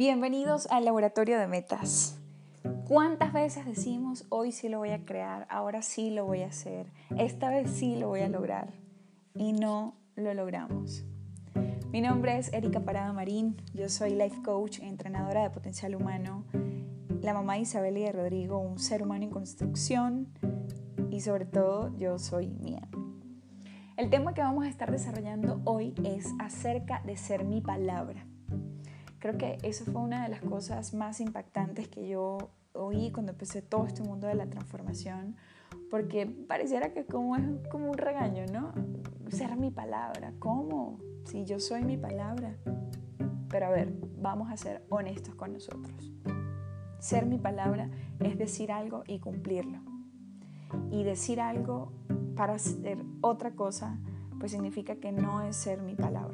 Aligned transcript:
Bienvenidos 0.00 0.66
al 0.70 0.86
laboratorio 0.86 1.38
de 1.38 1.46
metas. 1.46 2.18
¿Cuántas 2.88 3.34
veces 3.34 3.66
decimos, 3.66 4.24
hoy 4.30 4.50
sí 4.50 4.70
lo 4.70 4.78
voy 4.78 4.92
a 4.92 5.04
crear, 5.04 5.46
ahora 5.50 5.82
sí 5.82 6.08
lo 6.08 6.24
voy 6.24 6.40
a 6.40 6.46
hacer, 6.46 6.86
esta 7.18 7.50
vez 7.50 7.70
sí 7.70 7.96
lo 7.96 8.08
voy 8.08 8.20
a 8.20 8.30
lograr? 8.30 8.72
Y 9.34 9.52
no 9.52 9.98
lo 10.16 10.32
logramos. 10.32 11.04
Mi 11.92 12.00
nombre 12.00 12.38
es 12.38 12.50
Erika 12.54 12.80
Parada 12.80 13.12
Marín, 13.12 13.58
yo 13.74 13.90
soy 13.90 14.14
life 14.14 14.40
coach, 14.42 14.78
entrenadora 14.78 15.42
de 15.42 15.50
potencial 15.50 15.94
humano, 15.94 16.46
la 17.20 17.34
mamá 17.34 17.56
de 17.56 17.60
Isabel 17.60 17.98
y 17.98 18.04
de 18.04 18.12
Rodrigo, 18.12 18.56
un 18.56 18.78
ser 18.78 19.02
humano 19.02 19.24
en 19.24 19.30
construcción 19.30 20.28
y 21.10 21.20
sobre 21.20 21.44
todo 21.44 21.94
yo 21.98 22.18
soy 22.18 22.48
mía. 22.48 22.88
El 23.98 24.08
tema 24.08 24.32
que 24.32 24.40
vamos 24.40 24.64
a 24.64 24.70
estar 24.70 24.90
desarrollando 24.90 25.60
hoy 25.66 25.92
es 26.04 26.26
acerca 26.38 27.02
de 27.04 27.18
ser 27.18 27.44
mi 27.44 27.60
palabra. 27.60 28.29
Creo 29.20 29.36
que 29.36 29.58
eso 29.62 29.84
fue 29.84 30.00
una 30.00 30.22
de 30.24 30.30
las 30.30 30.40
cosas 30.40 30.94
más 30.94 31.20
impactantes 31.20 31.88
que 31.88 32.08
yo 32.08 32.38
oí 32.72 33.12
cuando 33.12 33.32
empecé 33.32 33.60
todo 33.60 33.86
este 33.86 34.02
mundo 34.02 34.26
de 34.26 34.34
la 34.34 34.46
transformación, 34.46 35.36
porque 35.90 36.26
pareciera 36.26 36.94
que 36.94 37.04
como 37.04 37.36
es 37.36 37.44
como 37.70 37.90
un 37.90 37.98
regaño, 37.98 38.46
¿no? 38.50 38.72
Ser 39.28 39.56
mi 39.56 39.70
palabra, 39.70 40.32
¿cómo? 40.38 40.98
Si 41.24 41.44
yo 41.44 41.60
soy 41.60 41.84
mi 41.84 41.98
palabra. 41.98 42.56
Pero 43.50 43.66
a 43.66 43.70
ver, 43.70 43.92
vamos 44.18 44.50
a 44.50 44.56
ser 44.56 44.86
honestos 44.88 45.34
con 45.34 45.52
nosotros. 45.52 46.12
Ser 46.98 47.26
mi 47.26 47.38
palabra 47.38 47.90
es 48.20 48.38
decir 48.38 48.72
algo 48.72 49.02
y 49.06 49.18
cumplirlo. 49.18 49.80
Y 50.90 51.02
decir 51.04 51.40
algo 51.40 51.92
para 52.36 52.54
hacer 52.54 53.04
otra 53.20 53.50
cosa, 53.50 53.98
pues 54.38 54.52
significa 54.52 54.96
que 54.96 55.12
no 55.12 55.42
es 55.42 55.56
ser 55.56 55.82
mi 55.82 55.94
palabra. 55.94 56.29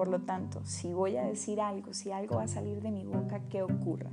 Por 0.00 0.08
lo 0.08 0.22
tanto, 0.22 0.62
si 0.64 0.94
voy 0.94 1.18
a 1.18 1.24
decir 1.24 1.60
algo, 1.60 1.92
si 1.92 2.10
algo 2.10 2.36
va 2.36 2.44
a 2.44 2.48
salir 2.48 2.80
de 2.80 2.90
mi 2.90 3.04
boca, 3.04 3.42
¿qué 3.50 3.62
ocurra? 3.62 4.10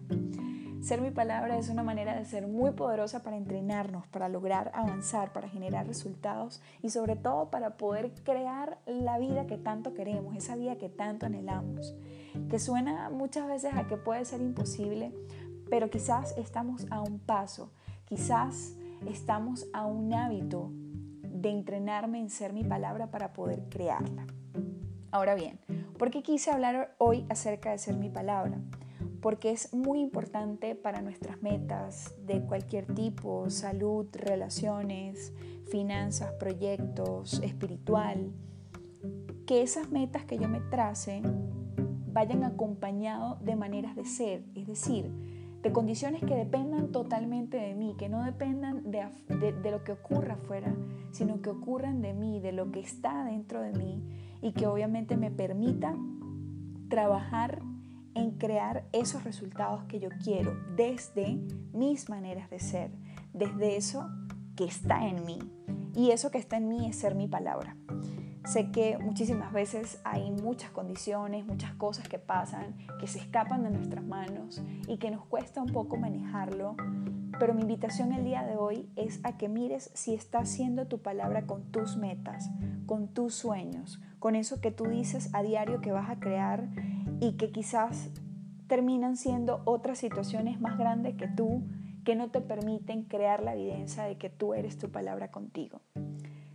Ser 0.81 0.99
mi 0.99 1.11
palabra 1.11 1.57
es 1.57 1.69
una 1.69 1.81
manera 1.81 2.13
de 2.13 2.25
ser 2.25 2.45
muy 2.45 2.71
poderosa 2.71 3.23
para 3.23 3.37
entrenarnos, 3.37 4.05
para 4.07 4.27
lograr 4.27 4.69
avanzar, 4.73 5.31
para 5.31 5.47
generar 5.47 5.87
resultados 5.87 6.61
y 6.83 6.89
sobre 6.89 7.15
todo 7.15 7.49
para 7.51 7.77
poder 7.77 8.11
crear 8.25 8.79
la 8.85 9.17
vida 9.17 9.47
que 9.47 9.57
tanto 9.57 9.93
queremos, 9.93 10.35
esa 10.35 10.57
vida 10.57 10.77
que 10.77 10.89
tanto 10.89 11.25
anhelamos, 11.25 11.95
que 12.49 12.59
suena 12.59 13.09
muchas 13.09 13.47
veces 13.47 13.73
a 13.73 13.87
que 13.87 13.95
puede 13.95 14.25
ser 14.25 14.41
imposible, 14.41 15.13
pero 15.69 15.89
quizás 15.89 16.37
estamos 16.37 16.85
a 16.89 16.99
un 16.99 17.17
paso, 17.17 17.71
quizás 18.03 18.75
estamos 19.07 19.65
a 19.71 19.85
un 19.85 20.13
hábito 20.13 20.69
de 21.21 21.49
entrenarme 21.49 22.19
en 22.19 22.29
ser 22.29 22.51
mi 22.51 22.65
palabra 22.65 23.09
para 23.09 23.31
poder 23.31 23.69
crearla. 23.69 24.27
Ahora 25.11 25.35
bien, 25.35 25.57
¿por 25.97 26.11
qué 26.11 26.21
quise 26.21 26.51
hablar 26.51 26.95
hoy 26.99 27.25
acerca 27.29 27.71
de 27.71 27.77
ser 27.77 27.95
mi 27.95 28.09
palabra? 28.09 28.59
Porque 29.21 29.51
es 29.51 29.73
muy 29.73 29.99
importante 29.99 30.75
para 30.75 31.01
nuestras 31.01 31.41
metas 31.41 32.13
de 32.25 32.41
cualquier 32.41 32.85
tipo, 32.93 33.49
salud, 33.49 34.07
relaciones, 34.13 35.33
finanzas, 35.69 36.31
proyectos, 36.33 37.41
espiritual, 37.43 38.31
que 39.45 39.61
esas 39.61 39.89
metas 39.89 40.23
que 40.25 40.37
yo 40.37 40.47
me 40.47 40.59
trace 40.59 41.21
vayan 42.11 42.43
acompañados 42.43 43.43
de 43.43 43.55
maneras 43.55 43.95
de 43.95 44.05
ser, 44.05 44.43
es 44.55 44.67
decir, 44.67 45.11
de 45.61 45.71
condiciones 45.71 46.23
que 46.23 46.35
dependan 46.35 46.91
totalmente 46.91 47.57
de 47.57 47.73
mí, 47.73 47.95
que 47.97 48.09
no 48.09 48.23
dependan 48.23 48.89
de, 48.91 49.07
de, 49.63 49.71
lo 49.71 49.83
que 49.83 49.93
ocurra 49.93 50.35
afuera, 50.35 50.73
sino 51.11 51.41
que 51.41 51.49
ocurran 51.49 52.01
de 52.01 52.13
mí, 52.13 52.39
de 52.39 52.51
lo 52.51 52.71
que 52.71 52.79
está 52.79 53.25
dentro 53.25 53.61
de 53.61 53.73
mí 53.73 54.03
y 54.41 54.51
que 54.51 54.67
obviamente 54.67 55.17
me 55.17 55.31
permita 55.31 55.95
trabajar 56.89 57.61
en 58.15 58.31
crear 58.31 58.87
esos 58.93 59.23
resultados 59.23 59.83
que 59.85 59.99
yo 59.99 60.09
quiero 60.23 60.55
desde 60.75 61.39
mis 61.73 62.09
maneras 62.09 62.49
de 62.49 62.59
ser, 62.59 62.91
desde 63.33 63.77
eso 63.77 64.07
que 64.55 64.65
está 64.65 65.07
en 65.07 65.25
mí. 65.25 65.39
Y 65.95 66.11
eso 66.11 66.31
que 66.31 66.37
está 66.37 66.57
en 66.57 66.67
mí 66.67 66.87
es 66.87 66.95
ser 66.95 67.15
mi 67.15 67.27
palabra. 67.27 67.75
Sé 68.47 68.71
que 68.71 68.97
muchísimas 68.97 69.51
veces 69.51 69.99
hay 70.05 70.31
muchas 70.31 70.71
condiciones, 70.71 71.45
muchas 71.45 71.73
cosas 71.73 72.07
que 72.07 72.17
pasan, 72.17 72.77
que 72.97 73.05
se 73.05 73.19
escapan 73.19 73.61
de 73.61 73.71
nuestras 73.71 74.05
manos 74.05 74.63
y 74.87 74.99
que 74.99 75.11
nos 75.11 75.25
cuesta 75.25 75.61
un 75.61 75.73
poco 75.73 75.97
manejarlo, 75.97 76.77
pero 77.39 77.53
mi 77.53 77.63
invitación 77.63 78.13
el 78.13 78.23
día 78.23 78.43
de 78.43 78.55
hoy 78.55 78.89
es 78.95 79.19
a 79.23 79.35
que 79.35 79.49
mires 79.49 79.91
si 79.95 80.13
está 80.13 80.39
haciendo 80.39 80.87
tu 80.87 80.99
palabra 80.99 81.45
con 81.45 81.73
tus 81.73 81.97
metas, 81.97 82.49
con 82.85 83.09
tus 83.09 83.35
sueños, 83.35 84.01
con 84.19 84.33
eso 84.33 84.61
que 84.61 84.71
tú 84.71 84.85
dices 84.85 85.29
a 85.33 85.43
diario 85.43 85.81
que 85.81 85.91
vas 85.91 86.09
a 86.09 86.21
crear 86.21 86.69
y 87.19 87.33
que 87.33 87.51
quizás 87.51 88.11
terminan 88.67 89.17
siendo 89.17 89.61
otras 89.65 89.97
situaciones 89.97 90.61
más 90.61 90.77
grandes 90.77 91.17
que 91.17 91.27
tú 91.27 91.63
que 92.05 92.15
no 92.15 92.31
te 92.31 92.39
permiten 92.39 93.03
crear 93.03 93.43
la 93.43 93.55
evidencia 93.55 94.03
de 94.03 94.17
que 94.17 94.29
tú 94.29 94.53
eres 94.53 94.77
tu 94.77 94.89
palabra 94.89 95.31
contigo. 95.31 95.81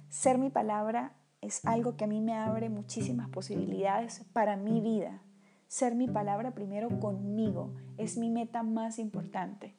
Ser 0.09 0.39
mi 0.39 0.49
palabra 0.49 1.13
es 1.43 1.65
algo 1.67 1.97
que 1.97 2.05
a 2.05 2.07
mí 2.07 2.21
me 2.21 2.35
abre 2.35 2.71
muchísimas 2.71 3.29
posibilidades 3.29 4.25
para 4.33 4.57
mi 4.57 4.81
vida. 4.81 5.21
Ser 5.67 5.95
mi 5.97 6.07
palabra 6.07 6.53
primero 6.53 7.01
conmigo 7.01 7.75
es 7.99 8.17
mi 8.17 8.31
meta 8.31 8.63
más 8.63 8.99
importante. 8.99 9.75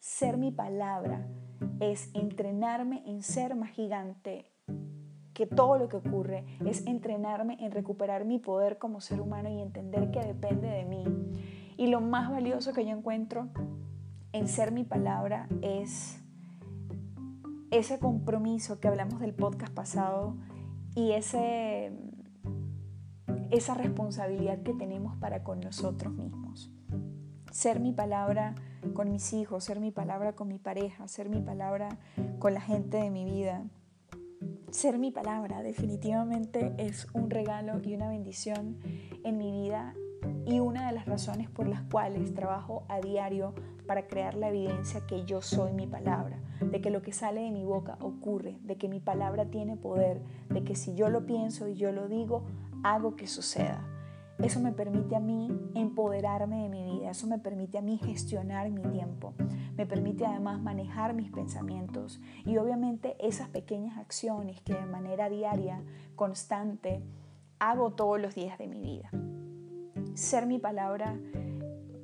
Ser 0.00 0.36
mi 0.36 0.50
palabra 0.50 1.26
es 1.80 2.10
entrenarme 2.14 3.02
en 3.06 3.22
ser 3.22 3.54
más 3.54 3.70
gigante 3.70 4.50
que 5.34 5.46
todo 5.46 5.78
lo 5.78 5.88
que 5.88 5.96
ocurre 5.96 6.44
es 6.64 6.86
entrenarme 6.86 7.56
en 7.60 7.72
recuperar 7.72 8.24
mi 8.24 8.38
poder 8.38 8.78
como 8.78 9.00
ser 9.00 9.20
humano 9.20 9.48
y 9.48 9.60
entender 9.60 10.10
que 10.10 10.20
depende 10.20 10.68
de 10.68 10.84
mí. 10.84 11.04
Y 11.76 11.88
lo 11.88 12.00
más 12.00 12.30
valioso 12.30 12.72
que 12.72 12.84
yo 12.84 12.90
encuentro 12.90 13.48
en 14.32 14.48
ser 14.48 14.72
mi 14.72 14.84
palabra 14.84 15.48
es 15.62 16.20
ese 17.70 17.98
compromiso 17.98 18.80
que 18.80 18.88
hablamos 18.88 19.20
del 19.20 19.34
podcast 19.34 19.72
pasado 19.72 20.36
y 20.94 21.12
ese, 21.12 21.92
esa 23.50 23.74
responsabilidad 23.74 24.62
que 24.62 24.74
tenemos 24.74 25.16
para 25.16 25.42
con 25.42 25.60
nosotros 25.60 26.14
mismos. 26.14 26.70
Ser 27.50 27.80
mi 27.80 27.92
palabra 27.92 28.54
con 28.94 29.10
mis 29.10 29.32
hijos, 29.32 29.64
ser 29.64 29.80
mi 29.80 29.90
palabra 29.90 30.32
con 30.34 30.48
mi 30.48 30.58
pareja, 30.58 31.08
ser 31.08 31.28
mi 31.28 31.40
palabra 31.40 31.98
con 32.38 32.54
la 32.54 32.60
gente 32.60 32.96
de 32.98 33.10
mi 33.10 33.24
vida, 33.24 33.64
ser 34.70 34.98
mi 34.98 35.12
palabra 35.12 35.62
definitivamente 35.62 36.74
es 36.78 37.06
un 37.12 37.30
regalo 37.30 37.80
y 37.82 37.94
una 37.94 38.08
bendición 38.08 38.78
en 39.22 39.38
mi 39.38 39.52
vida 39.52 39.94
y 40.46 40.58
una 40.58 40.88
de 40.88 40.92
las 40.94 41.06
razones 41.06 41.48
por 41.48 41.68
las 41.68 41.82
cuales 41.82 42.34
trabajo 42.34 42.84
a 42.88 43.00
diario 43.00 43.54
para 43.86 44.06
crear 44.06 44.34
la 44.34 44.48
evidencia 44.48 45.06
que 45.06 45.24
yo 45.24 45.40
soy 45.42 45.72
mi 45.72 45.86
palabra, 45.86 46.38
de 46.60 46.80
que 46.80 46.90
lo 46.90 47.02
que 47.02 47.12
sale 47.12 47.42
de 47.42 47.50
mi 47.50 47.64
boca 47.64 47.96
ocurre, 48.00 48.58
de 48.62 48.76
que 48.76 48.88
mi 48.88 49.00
palabra 49.00 49.46
tiene 49.46 49.76
poder, 49.76 50.22
de 50.48 50.64
que 50.64 50.74
si 50.74 50.94
yo 50.94 51.08
lo 51.08 51.26
pienso 51.26 51.68
y 51.68 51.74
yo 51.74 51.92
lo 51.92 52.08
digo, 52.08 52.44
hago 52.82 53.16
que 53.16 53.26
suceda. 53.26 53.86
Eso 54.38 54.60
me 54.60 54.72
permite 54.72 55.14
a 55.14 55.20
mí 55.20 55.48
empoderarme 55.74 56.64
de 56.64 56.68
mi 56.68 56.82
vida, 56.82 57.10
eso 57.10 57.26
me 57.26 57.38
permite 57.38 57.78
a 57.78 57.82
mí 57.82 57.98
gestionar 57.98 58.68
mi 58.70 58.82
tiempo, 58.82 59.32
me 59.76 59.86
permite 59.86 60.26
además 60.26 60.60
manejar 60.60 61.14
mis 61.14 61.30
pensamientos 61.30 62.20
y 62.44 62.56
obviamente 62.56 63.16
esas 63.20 63.48
pequeñas 63.48 63.96
acciones 63.96 64.60
que 64.62 64.74
de 64.74 64.86
manera 64.86 65.28
diaria, 65.28 65.80
constante, 66.16 67.00
hago 67.60 67.92
todos 67.92 68.20
los 68.20 68.34
días 68.34 68.58
de 68.58 68.66
mi 68.66 68.80
vida. 68.80 69.10
Ser 70.14 70.46
mi 70.46 70.58
palabra 70.58 71.16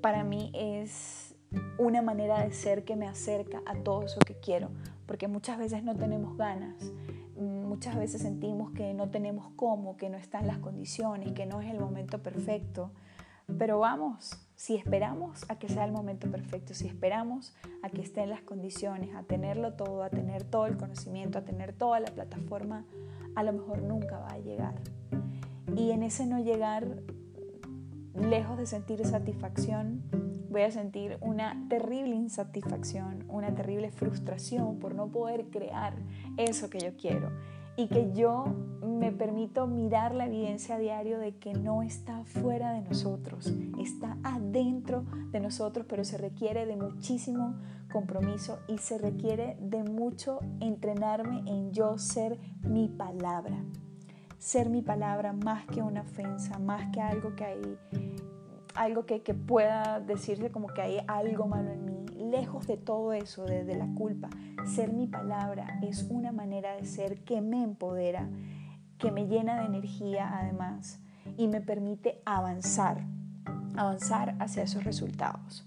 para 0.01 0.23
mí 0.23 0.53
es 0.55 1.30
una 1.79 2.03
manera 2.03 2.45
de 2.45 2.53
ser 2.53 2.85
que 2.85 2.97
me 2.97 3.09
acerca 3.09 3.63
a 3.67 3.75
todo 3.75 4.03
eso 4.05 4.21
que 4.21 4.39
quiero, 4.39 4.71
porque 5.07 5.29
muchas 5.29 5.59
veces 5.59 5.83
no 5.83 5.97
tenemos 5.97 6.37
ganas, 6.37 6.93
muchas 7.37 7.97
veces 7.97 8.23
sentimos 8.23 8.71
que 8.73 8.95
no 8.95 9.11
tenemos 9.11 9.51
cómo, 9.57 9.97
que 9.97 10.11
no 10.11 10.19
están 10.19 10.47
las 10.47 10.59
condiciones, 10.59 11.33
que 11.33 11.47
no 11.47 11.61
es 11.61 11.71
el 11.71 11.81
momento 11.81 12.23
perfecto. 12.23 12.91
Pero 13.59 13.81
vamos, 13.81 14.39
si 14.55 14.77
esperamos 14.77 15.45
a 15.49 15.59
que 15.59 15.69
sea 15.69 15.85
el 15.85 15.93
momento 15.93 16.31
perfecto, 16.31 16.75
si 16.75 16.87
esperamos 16.87 17.55
a 17.83 17.91
que 17.91 18.03
estén 18.03 18.31
las 18.31 18.43
condiciones, 18.43 19.15
a 19.17 19.23
tenerlo 19.23 19.73
todo, 19.73 20.03
a 20.03 20.11
tener 20.11 20.45
todo 20.45 20.67
el 20.67 20.77
conocimiento, 20.77 21.39
a 21.39 21.43
tener 21.43 21.73
toda 21.73 21.99
la 21.99 22.11
plataforma, 22.11 22.85
a 23.35 23.43
lo 23.43 23.53
mejor 23.53 23.83
nunca 23.83 24.19
va 24.19 24.29
a 24.29 24.39
llegar. 24.39 24.75
Y 25.77 25.91
en 25.91 26.03
ese 26.03 26.27
no 26.27 26.39
llegar, 26.41 26.87
lejos 28.15 28.59
de 28.59 28.67
sentir 28.67 29.05
satisfacción, 29.05 30.03
voy 30.51 30.63
a 30.63 30.71
sentir 30.71 31.17
una 31.21 31.67
terrible 31.69 32.17
insatisfacción, 32.17 33.25
una 33.29 33.55
terrible 33.55 33.93
frustración 33.93 34.79
por 34.79 34.95
no 34.95 35.07
poder 35.07 35.47
crear 35.47 35.95
eso 36.37 36.69
que 36.69 36.81
yo 36.81 36.97
quiero 36.97 37.31
y 37.77 37.87
que 37.87 38.13
yo 38.13 38.45
me 38.83 39.13
permito 39.13 39.67
mirar 39.67 40.15
la 40.15 40.27
evidencia 40.27 40.75
a 40.75 40.79
diario 40.79 41.19
de 41.19 41.37
que 41.37 41.55
no 41.55 41.83
está 41.83 42.25
fuera 42.25 42.73
de 42.73 42.83
nosotros, 42.83 43.55
está 43.81 44.19
adentro 44.25 45.05
de 45.31 45.41
nosotros, 45.41 45.87
pero 45.89 46.05
se 46.05 46.19
requiere 46.19 46.67
de 46.67 46.77
muchísimo 46.77 47.55
compromiso 47.93 48.59
y 48.69 48.79
se 48.79 48.99
requiere 48.99 49.57
de 49.61 49.85
mucho 49.85 50.41
entrenarme 50.61 51.43
en 51.47 51.73
yo 51.73 51.97
ser 51.97 52.39
mi 52.63 52.89
palabra. 52.89 53.65
Ser 54.39 54.71
mi 54.71 54.83
palabra 54.83 55.33
más 55.33 55.67
que 55.67 55.83
una 55.83 56.01
ofensa, 56.01 56.59
más 56.59 56.91
que 56.93 57.01
algo 57.01 57.35
que 57.37 57.45
hay 57.45 57.79
algo 58.75 59.07
que, 59.07 59.23
que, 59.23 59.35
pueda 59.35 60.01
decirse 60.01 60.51
como 60.51 60.69
que 60.69 60.83
hay 60.83 60.99
algo 61.07 61.47
malo 61.47 61.71
en 61.71 61.85
mí. 61.85 62.07
Lejos 62.31 62.67
de 62.67 62.77
todo 62.77 63.13
eso, 63.13 63.45
de, 63.45 63.65
de 63.65 63.77
la 63.77 63.87
culpa, 63.95 64.31
ser 64.65 64.93
mi 64.93 65.07
palabra 65.07 65.79
es 65.83 66.07
una 66.11 66.33
manera 66.33 66.77
de 66.77 66.85
ser 66.85 67.25
que 67.25 67.41
me 67.41 67.63
empodera, 67.63 68.29
que 68.99 69.11
me 69.11 69.27
llena 69.27 69.61
de 69.61 69.67
energía 69.67 70.39
además 70.39 71.03
y 71.37 71.49
me 71.49 71.61
permite 71.61 72.21
avanzar, 72.25 73.05
avanzar 73.77 74.37
hacia 74.39 74.63
esos 74.63 74.85
resultados. 74.85 75.67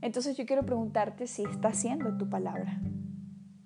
Entonces 0.00 0.36
yo 0.36 0.46
quiero 0.46 0.64
preguntarte 0.64 1.26
si 1.26 1.44
está 1.44 1.68
haciendo 1.68 2.16
tu 2.16 2.28
palabra, 2.28 2.80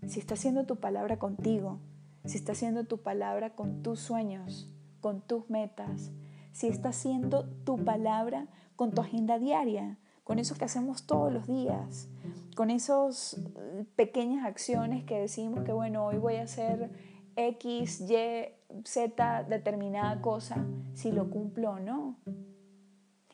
si 0.06 0.20
está 0.20 0.34
haciendo 0.34 0.64
tu 0.64 0.76
palabra 0.76 1.18
contigo, 1.18 1.80
si 2.24 2.38
está 2.38 2.52
haciendo 2.52 2.84
tu 2.84 3.02
palabra 3.02 3.54
con 3.54 3.82
tus 3.82 4.00
sueños, 4.00 4.70
con 5.00 5.20
tus 5.20 5.50
metas, 5.50 6.12
si 6.58 6.66
está 6.66 6.88
haciendo 6.88 7.44
tu 7.62 7.84
palabra 7.84 8.48
con 8.74 8.90
tu 8.90 9.00
agenda 9.00 9.38
diaria, 9.38 9.96
con 10.24 10.40
eso 10.40 10.56
que 10.56 10.64
hacemos 10.64 11.06
todos 11.06 11.32
los 11.32 11.46
días, 11.46 12.08
con 12.56 12.70
esas 12.70 13.34
eh, 13.34 13.84
pequeñas 13.94 14.44
acciones 14.44 15.04
que 15.04 15.20
decimos 15.20 15.62
que, 15.62 15.72
bueno, 15.72 16.04
hoy 16.04 16.18
voy 16.18 16.34
a 16.34 16.42
hacer 16.42 16.90
X, 17.36 18.00
Y, 18.10 18.48
Z, 18.84 19.44
determinada 19.44 20.20
cosa, 20.20 20.66
si 20.94 21.12
lo 21.12 21.30
cumplo 21.30 21.70
o 21.70 21.78
no. 21.78 22.16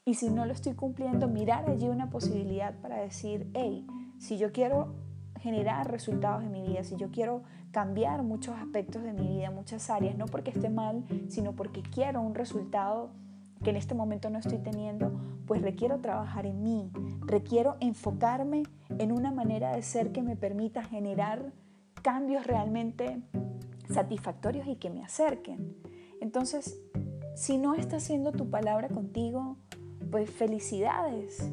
Y 0.05 0.17
si 0.17 0.29
no 0.29 0.45
lo 0.45 0.53
estoy 0.53 0.75
cumpliendo, 0.75 1.27
mirar 1.27 1.71
allí 1.71 1.89
una 1.89 2.11
posibilidad 2.11 2.79
para 2.83 3.01
decir, 3.01 3.51
hey, 3.55 3.87
si 4.19 4.37
yo 4.37 4.53
quiero 4.53 4.93
generar 5.45 5.91
resultados 5.91 6.43
en 6.43 6.53
mi 6.53 6.63
vida, 6.63 6.85
si 6.85 6.97
yo 6.97 7.11
quiero 7.11 7.43
cambiar 7.71 8.23
muchos 8.23 8.57
aspectos 8.57 9.03
de 9.03 9.13
mi 9.13 9.29
vida, 9.29 9.51
muchas 9.51 9.91
áreas, 9.91 10.17
no 10.17 10.25
porque 10.25 10.51
esté 10.51 10.71
mal, 10.71 11.05
sino 11.29 11.53
porque 11.53 11.83
quiero 11.83 12.23
un 12.23 12.35
resultado 12.35 13.11
que 13.63 13.69
en 13.69 13.77
este 13.77 13.95
momento 13.95 14.31
no 14.31 14.39
estoy 14.39 14.57
teniendo, 14.57 15.13
pues 15.47 15.61
requiero 15.61 16.01
trabajar 16.01 16.47
en 16.47 16.63
mí, 16.63 16.91
requiero 17.27 17.77
enfocarme 17.81 18.63
en 18.99 19.13
una 19.13 19.33
manera 19.33 19.77
de 19.77 19.83
ser 19.83 20.13
que 20.13 20.23
me 20.23 20.35
permita 20.35 20.83
generar 20.83 21.53
cambios 22.01 22.47
realmente 22.47 23.21
satisfactorios 23.93 24.67
y 24.67 24.77
que 24.77 24.89
me 24.89 25.05
acerquen. 25.05 25.77
Entonces, 26.23 26.81
si 27.37 27.59
no 27.59 27.75
está 27.75 27.99
haciendo 27.99 28.33
tu 28.33 28.49
palabra 28.49 28.89
contigo, 28.89 29.59
pues 30.11 30.31
felicidades. 30.31 31.51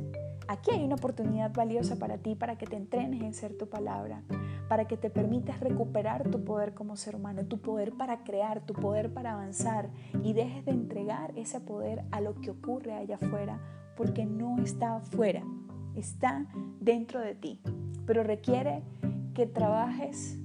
Aquí 0.51 0.71
hay 0.71 0.83
una 0.83 0.95
oportunidad 0.95 1.53
valiosa 1.53 1.95
para 1.95 2.17
ti, 2.17 2.35
para 2.35 2.57
que 2.57 2.65
te 2.65 2.75
entrenes 2.75 3.21
en 3.21 3.33
ser 3.33 3.57
tu 3.57 3.69
palabra, 3.69 4.21
para 4.67 4.85
que 4.85 4.97
te 4.97 5.09
permitas 5.09 5.61
recuperar 5.61 6.29
tu 6.29 6.43
poder 6.43 6.73
como 6.73 6.97
ser 6.97 7.15
humano, 7.15 7.45
tu 7.45 7.61
poder 7.61 7.93
para 7.93 8.25
crear, 8.25 8.59
tu 8.65 8.73
poder 8.73 9.13
para 9.13 9.31
avanzar 9.31 9.89
y 10.25 10.33
dejes 10.33 10.65
de 10.65 10.71
entregar 10.71 11.31
ese 11.37 11.61
poder 11.61 12.03
a 12.11 12.19
lo 12.19 12.35
que 12.35 12.49
ocurre 12.49 12.91
allá 12.91 13.15
afuera, 13.15 13.61
porque 13.95 14.25
no 14.25 14.57
está 14.61 14.97
afuera, 14.97 15.41
está 15.95 16.45
dentro 16.81 17.21
de 17.21 17.33
ti, 17.33 17.61
pero 18.05 18.21
requiere 18.21 18.83
que 19.33 19.45
trabajes 19.45 20.37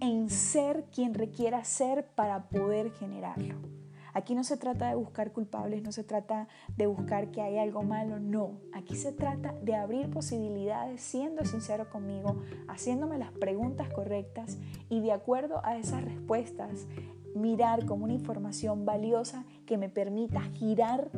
en 0.00 0.30
ser 0.30 0.86
quien 0.90 1.12
requiera 1.12 1.62
ser 1.64 2.06
para 2.14 2.48
poder 2.48 2.90
generarlo. 2.92 3.81
Aquí 4.14 4.34
no 4.34 4.44
se 4.44 4.56
trata 4.56 4.88
de 4.88 4.94
buscar 4.94 5.32
culpables, 5.32 5.82
no 5.82 5.92
se 5.92 6.04
trata 6.04 6.48
de 6.76 6.86
buscar 6.86 7.30
que 7.30 7.40
hay 7.40 7.58
algo 7.58 7.82
malo, 7.82 8.18
no. 8.18 8.60
Aquí 8.72 8.96
se 8.96 9.12
trata 9.12 9.54
de 9.62 9.74
abrir 9.74 10.10
posibilidades 10.10 11.00
siendo 11.00 11.44
sincero 11.44 11.88
conmigo, 11.90 12.42
haciéndome 12.68 13.18
las 13.18 13.32
preguntas 13.32 13.88
correctas 13.88 14.58
y 14.88 15.00
de 15.00 15.12
acuerdo 15.12 15.64
a 15.64 15.76
esas 15.78 16.04
respuestas, 16.04 16.86
mirar 17.34 17.86
como 17.86 18.04
una 18.04 18.12
información 18.12 18.84
valiosa 18.84 19.44
que 19.66 19.78
me 19.78 19.88
permita 19.88 20.40
girar 20.54 21.10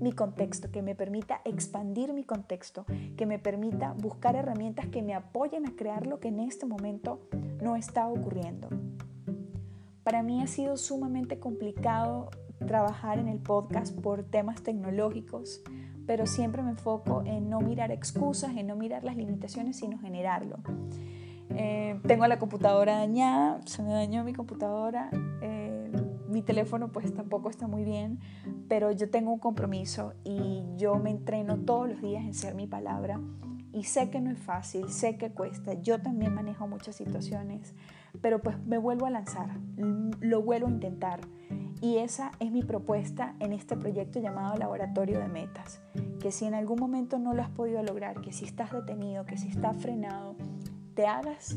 mi 0.00 0.12
contexto, 0.12 0.70
que 0.70 0.82
me 0.82 0.94
permita 0.94 1.40
expandir 1.44 2.12
mi 2.12 2.24
contexto, 2.24 2.84
que 3.16 3.26
me 3.26 3.38
permita 3.38 3.92
buscar 3.92 4.36
herramientas 4.36 4.86
que 4.88 5.02
me 5.02 5.14
apoyen 5.14 5.66
a 5.66 5.76
crear 5.76 6.06
lo 6.06 6.20
que 6.20 6.28
en 6.28 6.40
este 6.40 6.66
momento 6.66 7.20
no 7.62 7.76
está 7.76 8.08
ocurriendo. 8.08 8.68
Para 10.06 10.22
mí 10.22 10.40
ha 10.40 10.46
sido 10.46 10.76
sumamente 10.76 11.40
complicado 11.40 12.30
trabajar 12.64 13.18
en 13.18 13.26
el 13.26 13.40
podcast 13.40 13.92
por 14.00 14.22
temas 14.22 14.62
tecnológicos, 14.62 15.62
pero 16.06 16.26
siempre 16.26 16.62
me 16.62 16.70
enfoco 16.70 17.24
en 17.26 17.50
no 17.50 17.60
mirar 17.60 17.90
excusas, 17.90 18.56
en 18.56 18.68
no 18.68 18.76
mirar 18.76 19.02
las 19.02 19.16
limitaciones, 19.16 19.78
sino 19.78 19.98
generarlo. 19.98 20.58
Eh, 21.50 21.98
tengo 22.06 22.24
la 22.28 22.38
computadora 22.38 22.98
dañada, 22.98 23.60
se 23.64 23.82
me 23.82 23.90
dañó 23.90 24.22
mi 24.22 24.32
computadora, 24.32 25.10
eh, 25.42 25.90
mi 26.28 26.40
teléfono 26.40 26.92
pues 26.92 27.12
tampoco 27.12 27.50
está 27.50 27.66
muy 27.66 27.82
bien, 27.82 28.20
pero 28.68 28.92
yo 28.92 29.10
tengo 29.10 29.32
un 29.32 29.40
compromiso 29.40 30.12
y 30.22 30.62
yo 30.76 30.94
me 31.00 31.10
entreno 31.10 31.58
todos 31.58 31.88
los 31.88 32.00
días 32.00 32.24
en 32.24 32.32
ser 32.32 32.54
mi 32.54 32.68
palabra 32.68 33.20
y 33.76 33.84
sé 33.84 34.08
que 34.08 34.20
no 34.20 34.30
es 34.30 34.38
fácil, 34.38 34.88
sé 34.88 35.18
que 35.18 35.32
cuesta, 35.32 35.74
yo 35.74 36.00
también 36.00 36.32
manejo 36.32 36.66
muchas 36.66 36.96
situaciones, 36.96 37.74
pero 38.20 38.40
pues 38.40 38.58
me 38.66 38.78
vuelvo 38.78 39.06
a 39.06 39.10
lanzar, 39.10 39.50
lo 39.76 40.42
vuelvo 40.42 40.66
a 40.66 40.70
intentar. 40.70 41.20
Y 41.80 41.98
esa 41.98 42.32
es 42.40 42.50
mi 42.50 42.62
propuesta 42.62 43.34
en 43.38 43.52
este 43.52 43.76
proyecto 43.76 44.18
llamado 44.18 44.56
Laboratorio 44.56 45.18
de 45.18 45.28
Metas, 45.28 45.80
que 46.20 46.32
si 46.32 46.46
en 46.46 46.54
algún 46.54 46.80
momento 46.80 47.18
no 47.18 47.34
lo 47.34 47.42
has 47.42 47.50
podido 47.50 47.82
lograr, 47.82 48.22
que 48.22 48.32
si 48.32 48.46
estás 48.46 48.72
detenido, 48.72 49.26
que 49.26 49.36
si 49.36 49.48
estás 49.48 49.76
frenado, 49.76 50.36
te 50.94 51.06
hagas 51.06 51.56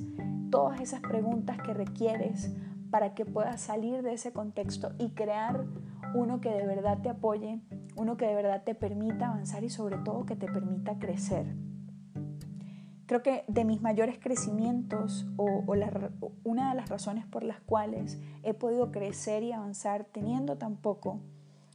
todas 0.51 0.81
esas 0.81 0.99
preguntas 1.01 1.57
que 1.61 1.73
requieres 1.73 2.51
para 2.91 3.13
que 3.13 3.25
puedas 3.25 3.61
salir 3.61 4.01
de 4.01 4.13
ese 4.13 4.33
contexto 4.33 4.91
y 4.97 5.11
crear 5.11 5.65
uno 6.13 6.41
que 6.41 6.49
de 6.49 6.65
verdad 6.65 6.99
te 7.01 7.09
apoye, 7.09 7.61
uno 7.95 8.17
que 8.17 8.25
de 8.25 8.35
verdad 8.35 8.63
te 8.63 8.75
permita 8.75 9.27
avanzar 9.27 9.63
y 9.63 9.69
sobre 9.69 9.97
todo 9.97 10.25
que 10.25 10.35
te 10.35 10.47
permita 10.47 10.97
crecer. 10.99 11.55
Creo 13.09 13.23
que 13.23 13.43
de 13.47 13.65
mis 13.65 13.81
mayores 13.81 14.19
crecimientos 14.19 15.25
o, 15.35 15.63
una 16.43 16.69
de 16.69 16.75
las 16.75 16.89
razones 16.89 17.25
por 17.25 17.41
las 17.41 17.59
cuales 17.59 18.19
he 18.43 18.53
podido 18.53 18.91
crecer 18.91 19.41
y 19.41 19.51
avanzar 19.51 20.03
teniendo 20.03 20.59
tan 20.59 20.75
poco, 20.75 21.19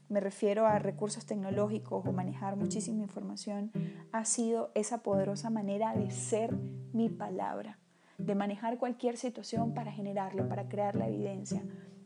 me 0.08 0.20
refiero 0.20 0.64
a 0.64 0.78
recursos 0.78 1.26
tecnológicos 1.26 2.06
o 2.06 2.12
manejar 2.12 2.54
muchísima 2.54 3.02
información, 3.02 3.72
ha 4.12 4.24
sido 4.24 4.70
esa 4.76 4.98
poderosa 4.98 5.50
manera 5.50 5.92
de 5.96 6.12
ser 6.12 6.54
mi 6.92 7.08
palabra, 7.08 7.80
de 8.16 8.36
manejar 8.36 8.78
cualquier 8.78 9.16
situación 9.16 9.74
para 9.74 9.90
generarlo, 9.90 10.48
para 10.48 10.68
crear 10.68 10.94
la 10.94 11.08
evidencia, 11.08 11.64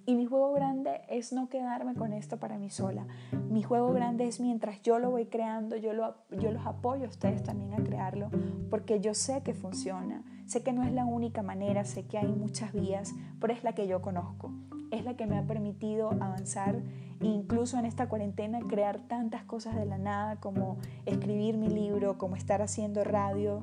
y 0.08 0.14
mi 0.14 0.24
juego 0.24 0.54
grande 0.54 1.02
es 1.10 1.34
no 1.34 1.50
quedarme 1.50 1.92
con 1.92 2.14
esto 2.14 2.38
para 2.38 2.56
mí 2.56 2.70
sola. 2.70 3.06
Mi 3.50 3.62
juego 3.62 3.92
grande 3.92 4.26
es 4.26 4.40
mientras 4.40 4.80
yo 4.80 4.98
lo 4.98 5.10
voy 5.10 5.26
creando, 5.26 5.76
yo, 5.76 5.92
lo, 5.92 6.14
yo 6.30 6.50
los 6.50 6.64
apoyo 6.64 7.04
a 7.04 7.10
ustedes 7.10 7.42
también 7.42 7.74
a 7.74 7.84
crearlo, 7.84 8.30
porque 8.70 9.00
yo 9.00 9.12
sé 9.12 9.42
que 9.42 9.52
funciona. 9.52 10.24
Sé 10.46 10.62
que 10.62 10.72
no 10.72 10.82
es 10.82 10.92
la 10.94 11.04
única 11.04 11.42
manera, 11.42 11.84
sé 11.84 12.06
que 12.06 12.16
hay 12.16 12.32
muchas 12.32 12.72
vías, 12.72 13.14
pero 13.38 13.52
es 13.52 13.62
la 13.62 13.74
que 13.74 13.86
yo 13.86 14.00
conozco. 14.00 14.50
Es 14.90 15.04
la 15.04 15.14
que 15.14 15.26
me 15.26 15.36
ha 15.36 15.46
permitido 15.46 16.10
avanzar 16.12 16.80
incluso 17.20 17.78
en 17.78 17.84
esta 17.84 18.08
cuarentena 18.08 18.60
crear 18.60 19.00
tantas 19.08 19.44
cosas 19.44 19.76
de 19.76 19.84
la 19.84 19.98
nada 19.98 20.36
como 20.36 20.78
escribir 21.04 21.58
mi 21.58 21.68
libro, 21.68 22.16
como 22.16 22.34
estar 22.34 22.62
haciendo 22.62 23.04
radio, 23.04 23.62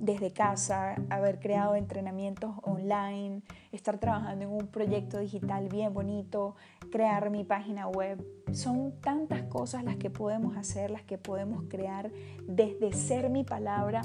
desde 0.00 0.32
casa, 0.32 0.96
haber 1.10 1.38
creado 1.38 1.76
entrenamientos 1.76 2.54
online, 2.62 3.42
estar 3.70 3.98
trabajando 3.98 4.44
en 4.46 4.50
un 4.50 4.66
proyecto 4.66 5.18
digital 5.18 5.68
bien 5.68 5.92
bonito, 5.92 6.56
crear 6.90 7.30
mi 7.30 7.44
página 7.44 7.86
web. 7.86 8.26
Son 8.52 8.92
tantas 9.00 9.42
cosas 9.42 9.84
las 9.84 9.96
que 9.96 10.08
podemos 10.08 10.56
hacer, 10.56 10.90
las 10.90 11.02
que 11.02 11.18
podemos 11.18 11.64
crear 11.68 12.10
desde 12.48 12.94
ser 12.94 13.28
mi 13.28 13.44
palabra, 13.44 14.02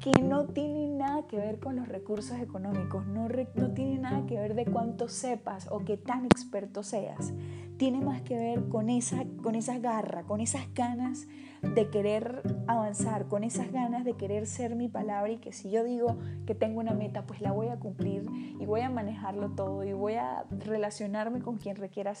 que 0.00 0.22
no 0.22 0.46
tiene 0.46 0.88
nada 0.88 1.26
que 1.26 1.36
ver 1.36 1.58
con 1.58 1.76
los 1.76 1.86
recursos 1.86 2.38
económicos, 2.38 3.06
no, 3.06 3.28
no 3.28 3.70
tiene 3.72 3.98
nada 3.98 4.24
que 4.26 4.36
ver 4.36 4.54
de 4.54 4.64
cuánto 4.64 5.08
sepas 5.08 5.68
o 5.70 5.80
qué 5.80 5.98
tan 5.98 6.24
experto 6.24 6.82
seas. 6.82 7.34
Tiene 7.76 8.00
más 8.00 8.22
que 8.22 8.36
ver 8.36 8.68
con 8.68 8.88
esa, 8.88 9.24
con 9.42 9.54
esa 9.54 9.78
garra, 9.78 10.22
con 10.22 10.40
esas 10.40 10.72
ganas 10.72 11.26
de 11.62 11.88
querer 11.90 12.42
avanzar, 12.66 13.26
con 13.26 13.44
esas 13.44 13.70
ganas 13.72 14.04
de 14.04 14.14
querer 14.14 14.46
ser 14.46 14.76
mi 14.76 14.88
palabra 14.88 15.32
y 15.32 15.38
que 15.38 15.52
si 15.52 15.70
yo 15.70 15.84
digo 15.84 16.16
que 16.46 16.54
tengo 16.54 16.80
una 16.80 16.92
meta, 16.92 17.26
pues 17.26 17.40
la 17.40 17.52
voy 17.52 17.68
a 17.68 17.78
cumplir 17.78 18.26
y 18.58 18.66
voy 18.66 18.80
a 18.80 18.90
manejarlo 18.90 19.50
todo 19.50 19.84
y 19.84 19.92
voy 19.92 20.14
a 20.14 20.44
relacionarme 20.50 21.40
con 21.40 21.58
quien 21.58 21.76
requiera 21.76 22.12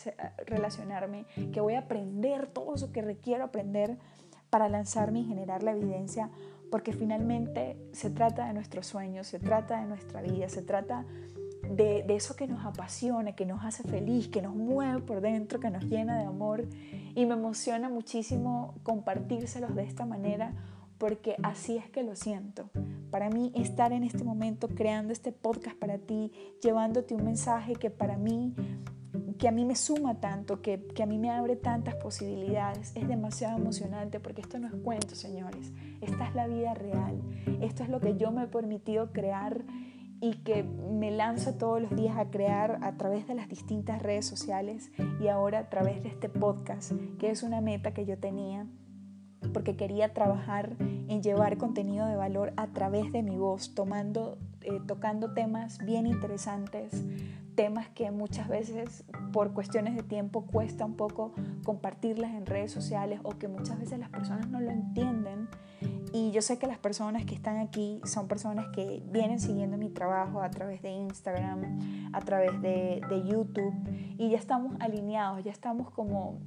relacionarme, 0.46 1.26
que 1.52 1.60
voy 1.60 1.74
a 1.74 1.80
aprender 1.80 2.46
todo 2.46 2.74
eso 2.74 2.92
que 2.92 3.02
requiero 3.02 3.44
aprender 3.44 3.98
para 4.50 4.68
lanzarme 4.68 5.20
y 5.20 5.24
generar 5.24 5.62
la 5.62 5.72
evidencia, 5.72 6.30
porque 6.70 6.92
finalmente 6.92 7.76
se 7.92 8.10
trata 8.10 8.46
de 8.46 8.54
nuestros 8.54 8.86
sueños, 8.86 9.26
se 9.26 9.38
trata 9.38 9.80
de 9.80 9.86
nuestra 9.86 10.22
vida, 10.22 10.48
se 10.48 10.62
trata 10.62 11.04
de, 11.70 12.04
eso 12.08 12.36
que 12.36 12.46
nos 12.46 12.64
apasiona, 12.64 13.32
que 13.32 13.46
nos 13.46 13.64
hace 13.64 13.82
feliz, 13.82 14.28
que 14.28 14.42
nos 14.42 14.54
mueve 14.54 15.00
por 15.00 15.20
dentro, 15.20 15.60
que 15.60 15.70
nos 15.70 15.84
llena 15.84 16.18
de 16.18 16.24
amor. 16.24 16.66
Y 17.14 17.26
me 17.26 17.34
emociona 17.34 17.88
muchísimo 17.88 18.74
compartírselos 18.82 19.74
de 19.74 19.84
esta 19.84 20.06
manera 20.06 20.52
porque 20.98 21.36
así 21.42 21.76
es 21.76 21.90
que 21.90 22.02
lo 22.02 22.16
siento. 22.16 22.70
Para 23.10 23.28
mí 23.28 23.52
estar 23.54 23.92
en 23.92 24.02
este 24.02 24.24
momento 24.24 24.68
creando 24.68 25.12
este 25.12 25.32
podcast 25.32 25.76
para 25.76 25.98
ti, 25.98 26.32
llevándote 26.62 27.14
un 27.14 27.24
mensaje 27.24 27.74
que 27.74 27.90
para 27.90 28.16
mí 28.16 28.54
que 29.38 29.48
a 29.48 29.52
mí 29.52 29.64
me 29.64 29.76
suma 29.76 30.14
tanto, 30.14 30.62
que, 30.62 30.86
que, 30.94 31.02
a 31.02 31.06
mí 31.06 31.18
me 31.18 31.30
abre 31.30 31.56
tantas 31.56 31.94
posibilidades. 31.96 32.92
Es 32.94 33.06
demasiado 33.06 33.58
emocionante 33.58 34.18
porque 34.18 34.40
esto 34.40 34.58
no 34.58 34.68
es 34.68 34.74
cuento, 34.74 35.14
señores. 35.14 35.72
Esta 36.00 36.28
es 36.28 36.34
la 36.34 36.46
vida 36.46 36.74
real. 36.74 37.20
Esto 37.60 37.82
es 37.82 37.88
lo 37.88 38.00
que 38.00 38.16
yo 38.16 38.30
me 38.30 38.44
he 38.44 38.46
permitido 38.46 39.12
crear 39.12 39.62
y 40.20 40.34
que 40.44 40.62
me 40.62 41.10
lanzo 41.10 41.54
todos 41.54 41.80
los 41.80 41.94
días 41.94 42.16
a 42.16 42.30
crear 42.30 42.78
a 42.82 42.96
través 42.96 43.26
de 43.26 43.34
las 43.34 43.48
distintas 43.48 44.02
redes 44.02 44.26
sociales 44.26 44.90
y 45.20 45.28
ahora 45.28 45.60
a 45.60 45.68
través 45.68 46.02
de 46.02 46.08
este 46.08 46.28
podcast, 46.28 46.92
que 47.18 47.30
es 47.30 47.42
una 47.42 47.60
meta 47.60 47.92
que 47.92 48.06
yo 48.06 48.18
tenía 48.18 48.66
porque 49.52 49.76
quería 49.76 50.12
trabajar 50.12 50.76
en 50.80 51.22
llevar 51.22 51.56
contenido 51.58 52.06
de 52.06 52.16
valor 52.16 52.52
a 52.56 52.68
través 52.68 53.12
de 53.12 53.22
mi 53.22 53.36
voz, 53.36 53.74
tomando, 53.74 54.38
eh, 54.62 54.80
tocando 54.86 55.32
temas 55.34 55.78
bien 55.78 56.06
interesantes, 56.06 57.04
temas 57.54 57.88
que 57.88 58.10
muchas 58.10 58.48
veces 58.48 59.04
por 59.32 59.52
cuestiones 59.52 59.96
de 59.96 60.02
tiempo 60.02 60.46
cuesta 60.46 60.84
un 60.84 60.94
poco 60.94 61.32
compartirlas 61.64 62.34
en 62.34 62.46
redes 62.46 62.72
sociales 62.72 63.20
o 63.22 63.38
que 63.38 63.48
muchas 63.48 63.78
veces 63.78 63.98
las 63.98 64.10
personas 64.10 64.48
no 64.48 64.60
lo 64.60 64.70
entienden. 64.70 65.48
Y 66.12 66.30
yo 66.30 66.42
sé 66.42 66.58
que 66.58 66.66
las 66.66 66.78
personas 66.78 67.24
que 67.24 67.34
están 67.34 67.58
aquí 67.58 68.00
son 68.04 68.28
personas 68.28 68.66
que 68.74 69.02
vienen 69.06 69.40
siguiendo 69.40 69.76
mi 69.76 69.90
trabajo 69.90 70.40
a 70.40 70.50
través 70.50 70.82
de 70.82 70.90
Instagram, 70.90 72.10
a 72.12 72.20
través 72.20 72.60
de, 72.62 73.00
YouTube 73.26 73.74
y 74.18 74.30
ya 74.30 74.38
estamos 74.38 74.76
alineados, 74.78 75.42
ya 75.42 75.50
estamos 75.50 75.90
como 75.90 76.38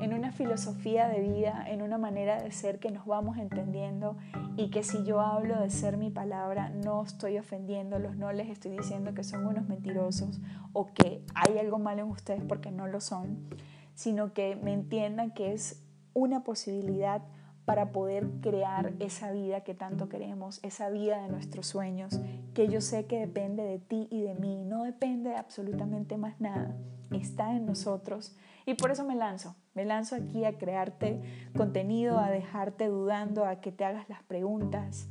en 0.00 0.14
una 0.14 0.32
filosofía 0.32 1.08
de 1.08 1.20
vida, 1.20 1.64
en 1.68 1.82
una 1.82 1.98
manera 1.98 2.40
de 2.40 2.50
ser 2.50 2.78
que 2.78 2.90
nos 2.90 3.04
vamos 3.04 3.36
entendiendo 3.36 4.16
y 4.56 4.70
que 4.70 4.82
si 4.82 5.04
yo 5.04 5.20
hablo 5.20 5.60
de 5.60 5.70
ser 5.70 5.96
mi 5.96 6.10
palabra, 6.10 6.70
no 6.70 7.02
estoy 7.02 7.38
ofendiéndolos, 7.38 8.16
no 8.16 8.32
les 8.32 8.48
estoy 8.48 8.72
diciendo 8.72 9.12
que 9.14 9.22
son 9.22 9.46
unos 9.46 9.68
mentirosos 9.68 10.40
o 10.72 10.86
que 10.86 11.24
hay 11.34 11.58
algo 11.58 11.78
malo 11.78 12.02
en 12.02 12.10
ustedes 12.10 12.42
porque 12.48 12.70
no 12.70 12.86
lo 12.86 13.00
son, 13.00 13.48
sino 13.94 14.32
que 14.32 14.56
me 14.56 14.72
entiendan 14.72 15.32
que 15.32 15.52
es 15.52 15.82
una 16.14 16.44
posibilidad 16.44 17.22
para 17.64 17.92
poder 17.92 18.28
crear 18.40 18.92
esa 19.00 19.32
vida 19.32 19.62
que 19.62 19.74
tanto 19.74 20.08
queremos, 20.08 20.60
esa 20.62 20.90
vida 20.90 21.22
de 21.22 21.28
nuestros 21.28 21.66
sueños, 21.66 22.20
que 22.52 22.68
yo 22.68 22.80
sé 22.80 23.06
que 23.06 23.18
depende 23.18 23.62
de 23.62 23.78
ti 23.78 24.06
y 24.10 24.22
de 24.22 24.34
mí, 24.34 24.64
no 24.64 24.84
depende 24.84 25.30
de 25.30 25.36
absolutamente 25.36 26.16
más 26.16 26.40
nada, 26.40 26.76
está 27.10 27.56
en 27.56 27.66
nosotros. 27.66 28.36
Y 28.66 28.74
por 28.74 28.90
eso 28.90 29.04
me 29.04 29.14
lanzo, 29.14 29.56
me 29.74 29.84
lanzo 29.84 30.16
aquí 30.16 30.44
a 30.44 30.56
crearte 30.56 31.20
contenido, 31.56 32.18
a 32.18 32.30
dejarte 32.30 32.88
dudando, 32.88 33.44
a 33.44 33.60
que 33.60 33.72
te 33.72 33.84
hagas 33.84 34.08
las 34.08 34.22
preguntas 34.22 35.08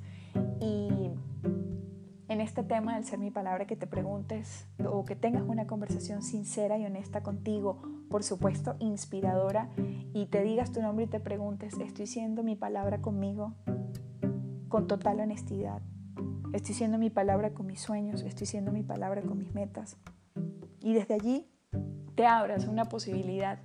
y 0.60 1.12
en 2.34 2.42
este 2.42 2.64
tema 2.64 2.96
del 2.96 3.06
ser 3.06 3.20
mi 3.20 3.30
palabra 3.30 3.68
que 3.68 3.76
te 3.76 3.86
preguntes 3.86 4.68
o 4.84 5.06
que 5.06 5.16
tengas 5.16 5.44
una 5.44 5.68
conversación 5.68 6.24
sincera 6.24 6.80
y 6.80 6.86
honesta 6.86 7.22
contigo, 7.22 7.80
por 8.10 8.24
supuesto 8.24 8.76
inspiradora, 8.80 9.70
y 10.14 10.26
te 10.26 10.42
digas 10.42 10.72
tu 10.72 10.82
nombre 10.82 11.06
y 11.06 11.08
te 11.08 11.20
preguntes, 11.20 11.78
¿estoy 11.78 12.08
siendo 12.08 12.42
mi 12.42 12.56
palabra 12.56 13.02
conmigo? 13.02 13.54
Con 14.68 14.88
total 14.88 15.20
honestidad. 15.20 15.84
Estoy 16.54 16.74
siendo 16.74 16.98
mi 16.98 17.12
palabra 17.12 17.54
con 17.54 17.68
mis 17.68 17.82
sueños, 17.82 18.24
estoy 18.24 18.48
siendo 18.48 18.72
mi 18.72 18.82
palabra 18.82 19.22
con 19.22 19.38
mis 19.38 19.54
metas. 19.54 19.98
Y 20.82 20.94
desde 20.94 21.14
allí 21.14 21.48
te 22.16 22.26
abras 22.26 22.68
una 22.68 22.86
posibilidad 22.86 23.60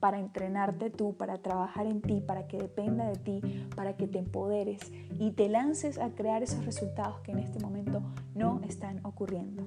para 0.00 0.18
entrenarte 0.18 0.90
tú, 0.90 1.14
para 1.16 1.38
trabajar 1.38 1.86
en 1.86 2.00
ti, 2.00 2.22
para 2.26 2.48
que 2.48 2.58
dependa 2.58 3.06
de 3.06 3.16
ti, 3.16 3.40
para 3.76 3.96
que 3.96 4.08
te 4.08 4.18
empoderes 4.18 4.80
y 5.18 5.32
te 5.32 5.48
lances 5.48 5.98
a 5.98 6.10
crear 6.10 6.42
esos 6.42 6.64
resultados 6.64 7.20
que 7.20 7.32
en 7.32 7.38
este 7.38 7.60
momento 7.60 8.02
no 8.34 8.60
están 8.66 9.04
ocurriendo. 9.04 9.66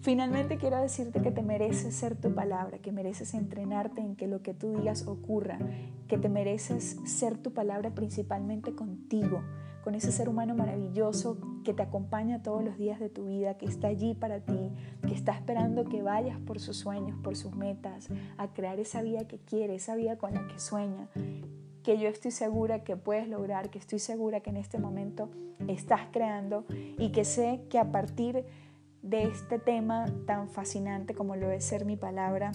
Finalmente 0.00 0.58
quiero 0.58 0.80
decirte 0.80 1.20
que 1.20 1.32
te 1.32 1.42
mereces 1.42 1.94
ser 1.94 2.14
tu 2.14 2.32
palabra, 2.32 2.78
que 2.78 2.92
mereces 2.92 3.34
entrenarte 3.34 4.00
en 4.00 4.14
que 4.14 4.28
lo 4.28 4.42
que 4.42 4.54
tú 4.54 4.76
digas 4.76 5.06
ocurra, 5.06 5.58
que 6.06 6.18
te 6.18 6.28
mereces 6.28 6.98
ser 7.04 7.36
tu 7.36 7.52
palabra 7.52 7.90
principalmente 7.90 8.74
contigo, 8.74 9.42
con 9.82 9.96
ese 9.96 10.12
ser 10.12 10.28
humano 10.28 10.54
maravilloso 10.54 11.38
que 11.64 11.74
te 11.74 11.82
acompaña 11.82 12.42
todos 12.42 12.62
los 12.62 12.78
días 12.78 13.00
de 13.00 13.08
tu 13.08 13.26
vida, 13.26 13.58
que 13.58 13.66
está 13.66 13.88
allí 13.88 14.14
para 14.14 14.40
ti, 14.40 14.70
que 15.06 15.14
está 15.14 15.32
esperando 15.32 15.84
que 15.84 16.02
vayas 16.02 16.38
por 16.40 16.60
sus 16.60 16.76
sueños, 16.76 17.18
por 17.22 17.36
sus 17.36 17.56
metas, 17.56 18.08
a 18.36 18.48
crear 18.48 18.78
esa 18.78 19.02
vida 19.02 19.26
que 19.26 19.38
quiere, 19.38 19.74
esa 19.74 19.96
vida 19.96 20.16
con 20.16 20.32
la 20.32 20.46
que 20.46 20.60
sueña, 20.60 21.08
que 21.82 21.98
yo 21.98 22.08
estoy 22.08 22.30
segura 22.30 22.84
que 22.84 22.96
puedes 22.96 23.28
lograr, 23.28 23.70
que 23.70 23.78
estoy 23.78 23.98
segura 23.98 24.40
que 24.40 24.50
en 24.50 24.58
este 24.58 24.78
momento 24.78 25.30
estás 25.66 26.02
creando 26.12 26.64
y 26.98 27.10
que 27.10 27.24
sé 27.24 27.62
que 27.68 27.78
a 27.78 27.90
partir 27.90 28.34
de 28.34 28.44
este 29.02 29.58
tema 29.58 30.06
tan 30.26 30.48
fascinante 30.48 31.14
como 31.14 31.36
lo 31.36 31.50
es 31.50 31.64
ser 31.64 31.84
mi 31.84 31.96
palabra, 31.96 32.52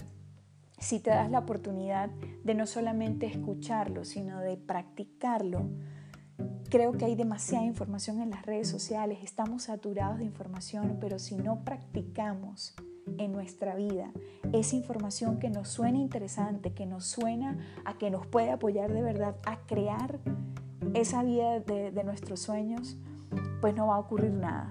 si 0.78 1.00
te 1.00 1.10
das 1.10 1.30
la 1.30 1.40
oportunidad 1.40 2.10
de 2.44 2.54
no 2.54 2.66
solamente 2.66 3.26
escucharlo, 3.26 4.04
sino 4.04 4.40
de 4.40 4.56
practicarlo, 4.56 5.68
Creo 6.74 6.90
que 6.90 7.04
hay 7.04 7.14
demasiada 7.14 7.64
información 7.64 8.20
en 8.20 8.30
las 8.30 8.44
redes 8.44 8.68
sociales, 8.68 9.18
estamos 9.22 9.62
saturados 9.62 10.18
de 10.18 10.24
información, 10.24 10.98
pero 11.00 11.20
si 11.20 11.36
no 11.36 11.64
practicamos 11.64 12.74
en 13.16 13.30
nuestra 13.30 13.76
vida 13.76 14.10
esa 14.52 14.74
información 14.74 15.38
que 15.38 15.50
nos 15.50 15.68
suena 15.68 15.98
interesante, 15.98 16.72
que 16.72 16.84
nos 16.84 17.04
suena 17.06 17.56
a 17.84 17.96
que 17.96 18.10
nos 18.10 18.26
puede 18.26 18.50
apoyar 18.50 18.92
de 18.92 19.02
verdad 19.02 19.36
a 19.46 19.58
crear 19.66 20.18
esa 20.94 21.22
vida 21.22 21.60
de, 21.60 21.92
de 21.92 22.02
nuestros 22.02 22.40
sueños, 22.40 22.96
pues 23.60 23.76
no 23.76 23.86
va 23.86 23.94
a 23.94 24.00
ocurrir 24.00 24.32
nada. 24.32 24.68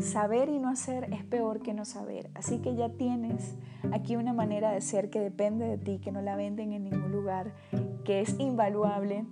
Saber 0.00 0.48
y 0.48 0.58
no 0.58 0.70
hacer 0.70 1.12
es 1.12 1.24
peor 1.24 1.60
que 1.60 1.74
no 1.74 1.84
saber. 1.84 2.30
Así 2.34 2.58
que 2.58 2.74
ya 2.74 2.88
tienes 2.90 3.56
aquí 3.92 4.16
una 4.16 4.32
manera 4.32 4.72
de 4.72 4.80
ser 4.80 5.10
que 5.10 5.20
depende 5.20 5.66
de 5.66 5.78
ti, 5.78 5.98
que 5.98 6.12
no 6.12 6.22
la 6.22 6.36
venden 6.36 6.72
en 6.72 6.84
ningún 6.84 7.12
lugar, 7.12 7.52
que 8.04 8.20
es 8.20 8.38
invaluable, 8.38 9.26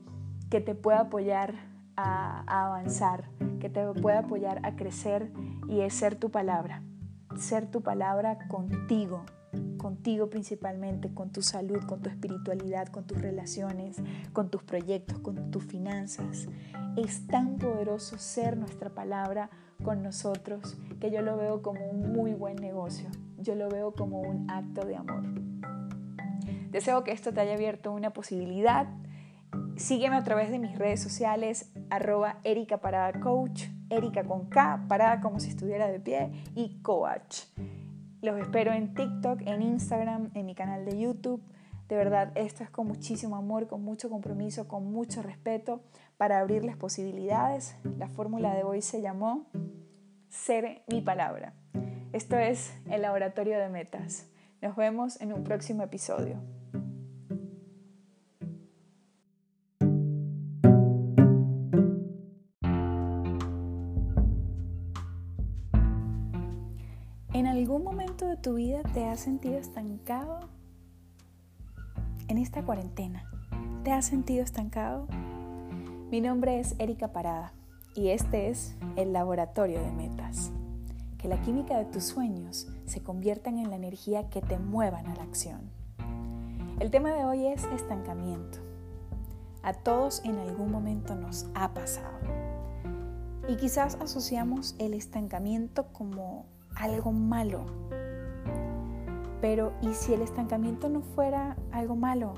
que 0.51 0.61
te 0.61 0.75
puede 0.75 0.99
apoyar 0.99 1.55
a, 1.97 2.67
avanzar, 2.67 3.31
que 3.61 3.69
te 3.69 3.85
puede 3.95 4.19
apoyar 4.19 4.61
a 4.65 4.77
crecer 4.77 5.31
y 5.69 5.81
es 5.81 5.95
ser 5.95 6.17
tu 6.17 6.31
palabra. 6.31 6.83
Ser 7.37 7.71
tu 7.71 7.81
palabra 7.81 8.49
contigo, 8.49 9.25
contigo 9.79 10.29
principalmente, 10.29 11.15
con 11.15 11.31
tu 11.31 11.43
salud, 11.43 11.81
con 11.87 12.03
tu 12.03 12.11
espiritualidad, 12.11 12.89
con 12.89 13.07
tus 13.07 13.21
relaciones, 13.21 13.97
con 14.33 14.51
tus 14.51 14.63
proyectos, 14.63 15.19
con 15.21 15.51
tus 15.51 15.65
finanzas. 15.65 16.49
Es 16.97 17.27
tan 17.27 17.57
poderoso 17.57 18.19
ser 18.19 18.57
nuestra 18.57 18.91
palabra 18.91 19.51
con 19.83 20.03
nosotros 20.03 20.77
que 21.01 21.11
yo 21.11 21.23
lo 21.23 21.37
veo 21.37 21.63
como 21.63 21.87
un 21.87 22.13
muy 22.13 22.33
buen 22.33 22.57
negocio. 22.57 23.09
Yo 23.39 23.55
lo 23.55 23.69
veo 23.69 23.93
como 23.93 24.21
un 24.21 24.51
acto 24.51 24.87
de 24.87 24.97
amor. 24.97 25.23
Deseo 26.71 27.05
que 27.05 27.13
esto 27.13 27.33
te 27.33 27.41
haya 27.41 27.55
abierto 27.55 27.91
una 27.93 28.11
posibilidad 28.11 28.87
Sígueme 29.77 30.17
a 30.17 30.25
través 30.25 30.51
de 30.51 30.59
mis 30.59 30.79
redes 30.79 31.03
sociales, 31.03 31.73
arroba 31.89 32.39
Erika 32.45 32.79
Parada 32.79 33.19
Coach, 33.19 33.65
Erika 33.89 34.25
con 34.25 34.49
K, 34.49 34.85
parada 34.89 35.21
como 35.21 35.41
si 35.41 35.49
estuviera 35.49 35.89
de 35.89 35.99
pie, 35.99 36.31
y 36.55 36.81
Coach. 36.83 37.45
Los 38.21 38.39
espero 38.39 38.73
en 38.73 38.95
TikTok, 38.95 39.41
en 39.47 39.63
Instagram, 39.63 40.31
en 40.35 40.47
mi 40.47 40.55
canal 40.55 40.85
de 40.85 40.99
YouTube. 40.99 41.43
De 41.91 41.97
verdad, 41.97 42.31
esto 42.37 42.63
es 42.63 42.71
con 42.71 42.87
muchísimo 42.87 43.35
amor, 43.35 43.67
con 43.67 43.83
mucho 43.83 44.09
compromiso, 44.09 44.69
con 44.69 44.93
mucho 44.93 45.23
respeto 45.23 45.83
para 46.19 46.39
abrirles 46.39 46.77
posibilidades. 46.77 47.75
La 47.99 48.07
fórmula 48.07 48.55
de 48.55 48.63
hoy 48.63 48.81
se 48.81 49.03
llamó 49.03 49.49
Ser 50.29 50.85
mi 50.87 51.01
palabra. 51.01 51.53
Esto 52.13 52.39
es 52.39 52.73
el 52.89 53.03
laboratorio 53.03 53.59
de 53.59 53.69
metas. 53.71 54.31
Nos 54.63 54.77
vemos 54.77 55.21
en 55.21 55.33
un 55.33 55.43
próximo 55.43 55.83
episodio. 55.83 56.37
¿En 67.33 67.49
algún 67.49 67.83
momento 67.83 68.29
de 68.29 68.37
tu 68.37 68.55
vida 68.55 68.81
te 68.95 69.07
has 69.07 69.19
sentido 69.19 69.59
estancado? 69.59 70.60
En 72.31 72.39
esta 72.39 72.63
cuarentena, 72.63 73.25
¿te 73.83 73.91
has 73.91 74.05
sentido 74.05 74.45
estancado? 74.45 75.09
Mi 76.13 76.21
nombre 76.21 76.61
es 76.61 76.77
Erika 76.79 77.09
Parada 77.09 77.53
y 77.97 78.11
este 78.11 78.49
es 78.49 78.77
el 78.95 79.13
Laboratorio 79.13 79.83
de 79.83 79.91
Metas. 79.91 80.53
Que 81.19 81.27
la 81.27 81.43
química 81.43 81.77
de 81.77 81.87
tus 81.87 82.05
sueños 82.05 82.69
se 82.87 83.03
conviertan 83.03 83.59
en 83.59 83.69
la 83.69 83.75
energía 83.75 84.31
que 84.31 84.43
te 84.43 84.61
muevan 84.61 85.09
a 85.09 85.17
la 85.17 85.25
acción. 85.25 85.73
El 86.79 86.93
tema 86.93 87.11
de 87.11 87.25
hoy 87.25 87.49
es 87.49 87.65
estancamiento. 87.65 88.61
A 89.65 89.73
todos 89.73 90.25
en 90.25 90.39
algún 90.39 90.71
momento 90.71 91.17
nos 91.17 91.49
ha 91.57 91.75
pasado. 91.75 92.17
Y 93.49 93.57
quizás 93.57 93.97
asociamos 93.97 94.77
el 94.79 94.95
estancamiento 94.95 95.89
como 95.93 96.47
algo 96.77 97.11
malo. 97.11 97.67
Pero 99.41 99.73
¿y 99.81 99.95
si 99.95 100.13
el 100.13 100.23
estancamiento 100.23 100.89
no 100.89 101.01
fuera 101.01 101.57
algo 101.73 101.97
malo? 101.97 102.35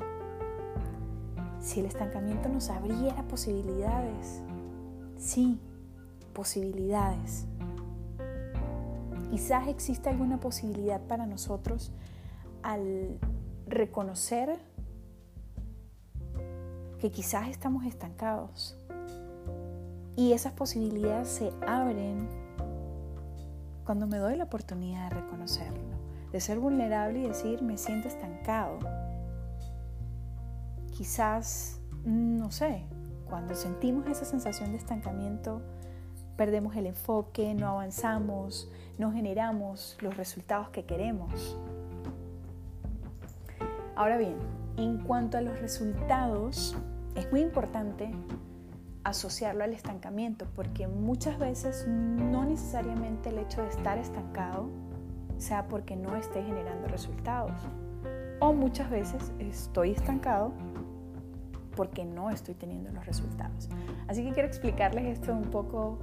Si 1.60 1.80
el 1.80 1.86
estancamiento 1.86 2.48
nos 2.48 2.70
abriera 2.70 3.22
posibilidades. 3.28 4.42
Sí, 5.16 5.60
posibilidades. 6.32 7.46
Quizás 9.30 9.68
existe 9.68 10.08
alguna 10.08 10.38
posibilidad 10.38 11.00
para 11.00 11.26
nosotros 11.26 11.92
al 12.62 13.18
reconocer 13.66 14.58
que 17.00 17.10
quizás 17.10 17.48
estamos 17.48 17.84
estancados 17.84 18.76
y 20.16 20.32
esas 20.32 20.52
posibilidades 20.52 21.28
se 21.28 21.50
abren 21.66 22.28
cuando 23.84 24.06
me 24.06 24.18
doy 24.18 24.36
la 24.36 24.44
oportunidad 24.44 25.10
de 25.10 25.20
reconocerlo, 25.20 25.91
de 26.32 26.40
ser 26.40 26.58
vulnerable 26.58 27.20
y 27.20 27.28
decir 27.28 27.62
me 27.62 27.76
siento 27.76 28.08
estancado. 28.08 28.78
Quizás, 30.90 31.80
no 32.04 32.50
sé, 32.50 32.84
cuando 33.28 33.54
sentimos 33.54 34.06
esa 34.06 34.24
sensación 34.24 34.72
de 34.72 34.78
estancamiento, 34.78 35.62
perdemos 36.36 36.74
el 36.76 36.86
enfoque, 36.86 37.54
no 37.54 37.68
avanzamos, 37.68 38.70
no 38.98 39.12
generamos 39.12 39.96
los 40.00 40.16
resultados 40.16 40.70
que 40.70 40.84
queremos. 40.84 41.58
Ahora 43.94 44.16
bien, 44.16 44.36
en 44.76 44.98
cuanto 44.98 45.36
a 45.36 45.42
los 45.42 45.60
resultados, 45.60 46.76
es 47.14 47.30
muy 47.30 47.42
importante 47.42 48.10
asociarlo 49.04 49.64
al 49.64 49.74
estancamiento, 49.74 50.46
porque 50.54 50.86
muchas 50.86 51.38
veces 51.38 51.86
no 51.88 52.44
necesariamente 52.44 53.28
el 53.28 53.38
hecho 53.38 53.62
de 53.62 53.68
estar 53.68 53.98
estancado 53.98 54.70
sea 55.42 55.68
porque 55.68 55.96
no 55.96 56.16
esté 56.16 56.42
generando 56.42 56.88
resultados. 56.88 57.52
O 58.40 58.52
muchas 58.52 58.90
veces 58.90 59.32
estoy 59.38 59.90
estancado 59.90 60.52
porque 61.76 62.04
no 62.04 62.30
estoy 62.30 62.54
teniendo 62.54 62.90
los 62.90 63.04
resultados. 63.06 63.68
Así 64.08 64.24
que 64.24 64.32
quiero 64.32 64.48
explicarles 64.48 65.18
esto 65.18 65.32
un 65.32 65.50
poco 65.50 65.98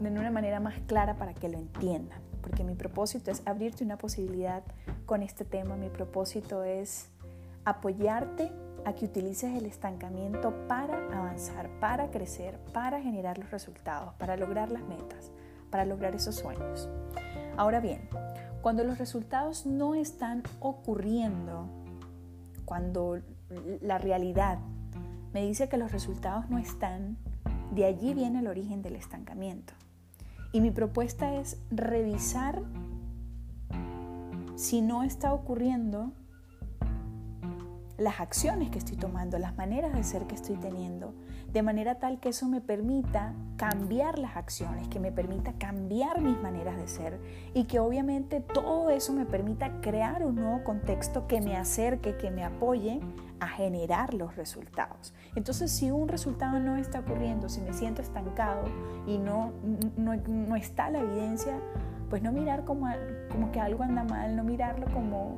de 0.00 0.10
una 0.10 0.30
manera 0.30 0.60
más 0.60 0.78
clara 0.86 1.16
para 1.16 1.34
que 1.34 1.48
lo 1.48 1.58
entiendan, 1.58 2.20
porque 2.40 2.64
mi 2.64 2.74
propósito 2.74 3.30
es 3.30 3.42
abrirte 3.46 3.84
una 3.84 3.98
posibilidad 3.98 4.62
con 5.06 5.22
este 5.22 5.44
tema, 5.44 5.76
mi 5.76 5.88
propósito 5.88 6.62
es 6.62 7.10
apoyarte 7.64 8.52
a 8.84 8.94
que 8.94 9.04
utilices 9.04 9.56
el 9.56 9.66
estancamiento 9.66 10.52
para 10.66 10.96
avanzar, 11.16 11.68
para 11.80 12.10
crecer, 12.10 12.58
para 12.72 13.00
generar 13.00 13.38
los 13.38 13.50
resultados, 13.50 14.14
para 14.14 14.36
lograr 14.36 14.70
las 14.70 14.82
metas, 14.82 15.30
para 15.70 15.84
lograr 15.84 16.14
esos 16.14 16.36
sueños. 16.36 16.88
Ahora 17.56 17.80
bien, 17.80 18.08
cuando 18.62 18.84
los 18.84 18.98
resultados 18.98 19.66
no 19.66 19.94
están 19.96 20.44
ocurriendo, 20.60 21.68
cuando 22.64 23.18
la 23.82 23.98
realidad 23.98 24.58
me 25.34 25.44
dice 25.44 25.68
que 25.68 25.76
los 25.76 25.90
resultados 25.90 26.48
no 26.48 26.58
están, 26.58 27.18
de 27.72 27.84
allí 27.84 28.14
viene 28.14 28.38
el 28.38 28.46
origen 28.46 28.80
del 28.80 28.94
estancamiento. 28.94 29.74
Y 30.52 30.60
mi 30.60 30.70
propuesta 30.70 31.34
es 31.34 31.58
revisar 31.70 32.62
si 34.54 34.80
no 34.80 35.02
está 35.02 35.32
ocurriendo 35.32 36.12
las 37.98 38.20
acciones 38.20 38.70
que 38.70 38.78
estoy 38.78 38.96
tomando, 38.96 39.38
las 39.38 39.56
maneras 39.56 39.92
de 39.94 40.04
ser 40.04 40.26
que 40.26 40.34
estoy 40.34 40.56
teniendo, 40.56 41.14
de 41.52 41.62
manera 41.62 41.96
tal 41.96 42.18
que 42.18 42.30
eso 42.30 42.48
me 42.48 42.60
permita 42.62 43.34
cambiar 43.56 44.18
las 44.18 44.36
acciones, 44.36 44.88
que 44.88 44.98
me 44.98 45.12
permita 45.12 45.52
cambiar 45.52 46.22
mis 46.22 46.40
maneras 46.40 46.78
de 46.78 46.88
ser 46.88 47.20
y 47.52 47.64
que 47.64 47.78
obviamente 47.78 48.40
todo 48.40 48.88
eso 48.88 49.12
me 49.12 49.26
permita 49.26 49.80
crear 49.82 50.24
un 50.24 50.36
nuevo 50.36 50.64
contexto 50.64 51.26
que 51.26 51.42
me 51.42 51.56
acerque, 51.56 52.16
que 52.16 52.30
me 52.30 52.42
apoye 52.42 53.00
a 53.38 53.48
generar 53.48 54.14
los 54.14 54.34
resultados. 54.36 55.12
Entonces, 55.34 55.70
si 55.70 55.90
un 55.90 56.08
resultado 56.08 56.58
no 56.58 56.76
está 56.76 57.00
ocurriendo, 57.00 57.50
si 57.50 57.60
me 57.60 57.74
siento 57.74 58.00
estancado 58.00 58.64
y 59.06 59.18
no, 59.18 59.52
no, 59.96 60.56
está 60.56 60.88
la 60.90 61.00
evidencia, 61.00 61.58
pues 62.08 62.22
no 62.22 62.32
mirar 62.32 62.64
como, 62.64 62.86
como 63.30 63.52
que 63.52 63.60
algo 63.60 63.82
anda 63.82 64.04
mal, 64.04 64.36
no 64.36 64.44
mirarlo 64.44 64.86
como 64.92 65.36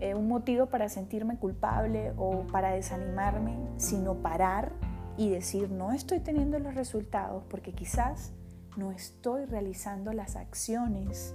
eh, 0.00 0.14
un 0.14 0.28
motivo 0.28 0.66
para 0.66 0.88
sentirme 0.88 1.38
culpable 1.38 2.12
o 2.18 2.42
para 2.52 2.72
desanimarme, 2.72 3.56
sino 3.76 4.14
parar 4.16 4.72
y 5.16 5.30
decir, 5.30 5.70
no 5.70 5.92
estoy 5.92 6.20
teniendo 6.20 6.58
los 6.58 6.74
resultados 6.74 7.44
porque 7.48 7.72
quizás 7.72 8.32
no 8.76 8.90
estoy 8.90 9.44
realizando 9.44 10.12
las 10.12 10.36
acciones 10.36 11.34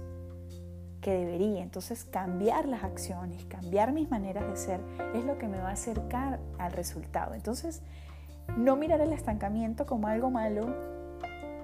que 1.00 1.12
debería. 1.12 1.62
Entonces 1.62 2.04
cambiar 2.04 2.66
las 2.66 2.84
acciones, 2.84 3.44
cambiar 3.46 3.92
mis 3.92 4.10
maneras 4.10 4.48
de 4.48 4.56
ser 4.56 4.80
es 5.14 5.24
lo 5.24 5.38
que 5.38 5.48
me 5.48 5.58
va 5.58 5.70
a 5.70 5.72
acercar 5.72 6.40
al 6.58 6.72
resultado. 6.72 7.34
Entonces 7.34 7.82
no 8.56 8.76
mirar 8.76 9.00
el 9.00 9.12
estancamiento 9.12 9.86
como 9.86 10.08
algo 10.08 10.30
malo 10.30 10.74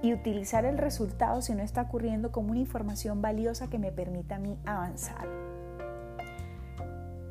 y 0.02 0.12
utilizar 0.12 0.64
el 0.64 0.78
resultado 0.78 1.42
si 1.42 1.54
no 1.54 1.62
está 1.62 1.82
ocurriendo 1.82 2.32
como 2.32 2.50
una 2.50 2.60
información 2.60 3.22
valiosa 3.22 3.68
que 3.68 3.78
me 3.78 3.92
permita 3.92 4.36
a 4.36 4.38
mí 4.38 4.58
avanzar. 4.64 5.26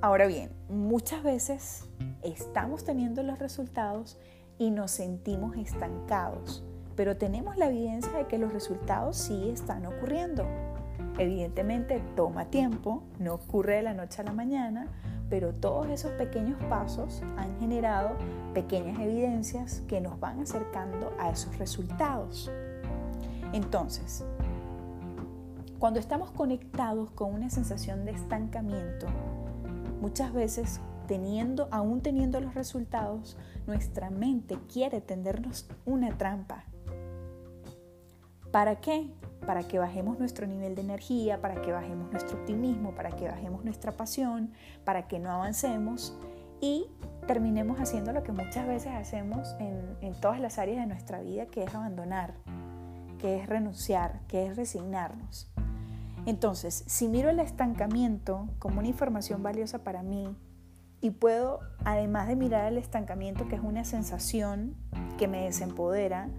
Ahora 0.01 0.27
bien, 0.27 0.51
muchas 0.69 1.23
veces 1.23 1.89
estamos 2.21 2.83
teniendo 2.83 3.23
los 3.23 3.39
resultados 3.39 4.19
y 4.57 4.71
nos 4.71 4.91
sentimos 4.91 5.55
estancados, 5.57 6.63
pero 6.95 7.17
tenemos 7.17 7.57
la 7.57 7.67
evidencia 7.67 8.11
de 8.13 8.27
que 8.27 8.37
los 8.37 8.53
resultados 8.53 9.17
sí 9.17 9.49
están 9.49 9.85
ocurriendo. 9.85 10.45
Evidentemente 11.17 12.01
toma 12.15 12.45
tiempo, 12.45 13.03
no 13.19 13.35
ocurre 13.35 13.77
de 13.77 13.83
la 13.83 13.93
noche 13.93 14.21
a 14.21 14.25
la 14.25 14.33
mañana, 14.33 14.87
pero 15.29 15.53
todos 15.53 15.89
esos 15.89 16.11
pequeños 16.11 16.57
pasos 16.69 17.21
han 17.37 17.59
generado 17.59 18.11
pequeñas 18.53 18.99
evidencias 18.99 19.81
que 19.87 20.01
nos 20.01 20.19
van 20.19 20.39
acercando 20.39 21.13
a 21.19 21.29
esos 21.29 21.57
resultados. 21.57 22.51
Entonces, 23.53 24.23
cuando 25.79 25.99
estamos 25.99 26.31
conectados 26.31 27.11
con 27.11 27.33
una 27.33 27.49
sensación 27.49 28.05
de 28.05 28.11
estancamiento, 28.11 29.07
Muchas 30.05 30.33
veces, 30.33 30.81
teniendo, 31.07 31.67
aún 31.71 32.01
teniendo 32.01 32.39
los 32.39 32.53
resultados, 32.53 33.37
nuestra 33.67 34.09
mente 34.09 34.57
quiere 34.71 35.01
tendernos 35.01 35.67
una 35.85 36.17
trampa. 36.17 36.65
¿Para 38.51 38.77
qué? 38.77 39.09
Para 39.45 39.63
que 39.63 39.79
bajemos 39.79 40.17
nuestro 40.19 40.47
nivel 40.47 40.75
de 40.75 40.81
energía, 40.81 41.41
para 41.41 41.61
que 41.61 41.71
bajemos 41.71 42.11
nuestro 42.11 42.37
optimismo, 42.39 42.95
para 42.95 43.11
que 43.11 43.27
bajemos 43.27 43.63
nuestra 43.63 43.91
pasión, 43.91 44.51
para 44.83 45.07
que 45.07 45.19
no 45.19 45.29
avancemos 45.29 46.17
y 46.61 46.87
terminemos 47.27 47.79
haciendo 47.79 48.13
lo 48.13 48.23
que 48.23 48.31
muchas 48.31 48.65
veces 48.67 48.93
hacemos 48.93 49.55
en, 49.59 49.97
en 50.01 50.13
todas 50.21 50.39
las 50.39 50.57
áreas 50.57 50.79
de 50.79 50.87
nuestra 50.87 51.21
vida, 51.21 51.47
que 51.47 51.63
es 51.63 51.75
abandonar, 51.75 52.33
que 53.19 53.39
es 53.39 53.47
renunciar, 53.47 54.21
que 54.27 54.45
es 54.45 54.55
resignarnos. 54.55 55.51
Entonces, 56.25 56.83
si 56.87 57.07
miro 57.07 57.29
el 57.29 57.39
estancamiento 57.39 58.47
como 58.57 58.79
una 58.79 58.87
información 58.87 59.43
valiosa 59.43 59.83
para 59.83 60.01
mí 60.01 60.35
y 61.05 61.11
puedo, 61.11 61.59
además 61.83 62.27
de 62.27 62.35
mirar 62.35 62.65
el 62.65 62.79
estancamiento, 62.79 63.47
que 63.47 63.53
es 63.53 63.61
una 63.61 63.85
sensación 63.85 64.75
que 65.19 65.27
me 65.27 65.43
desempodera, 65.45 66.29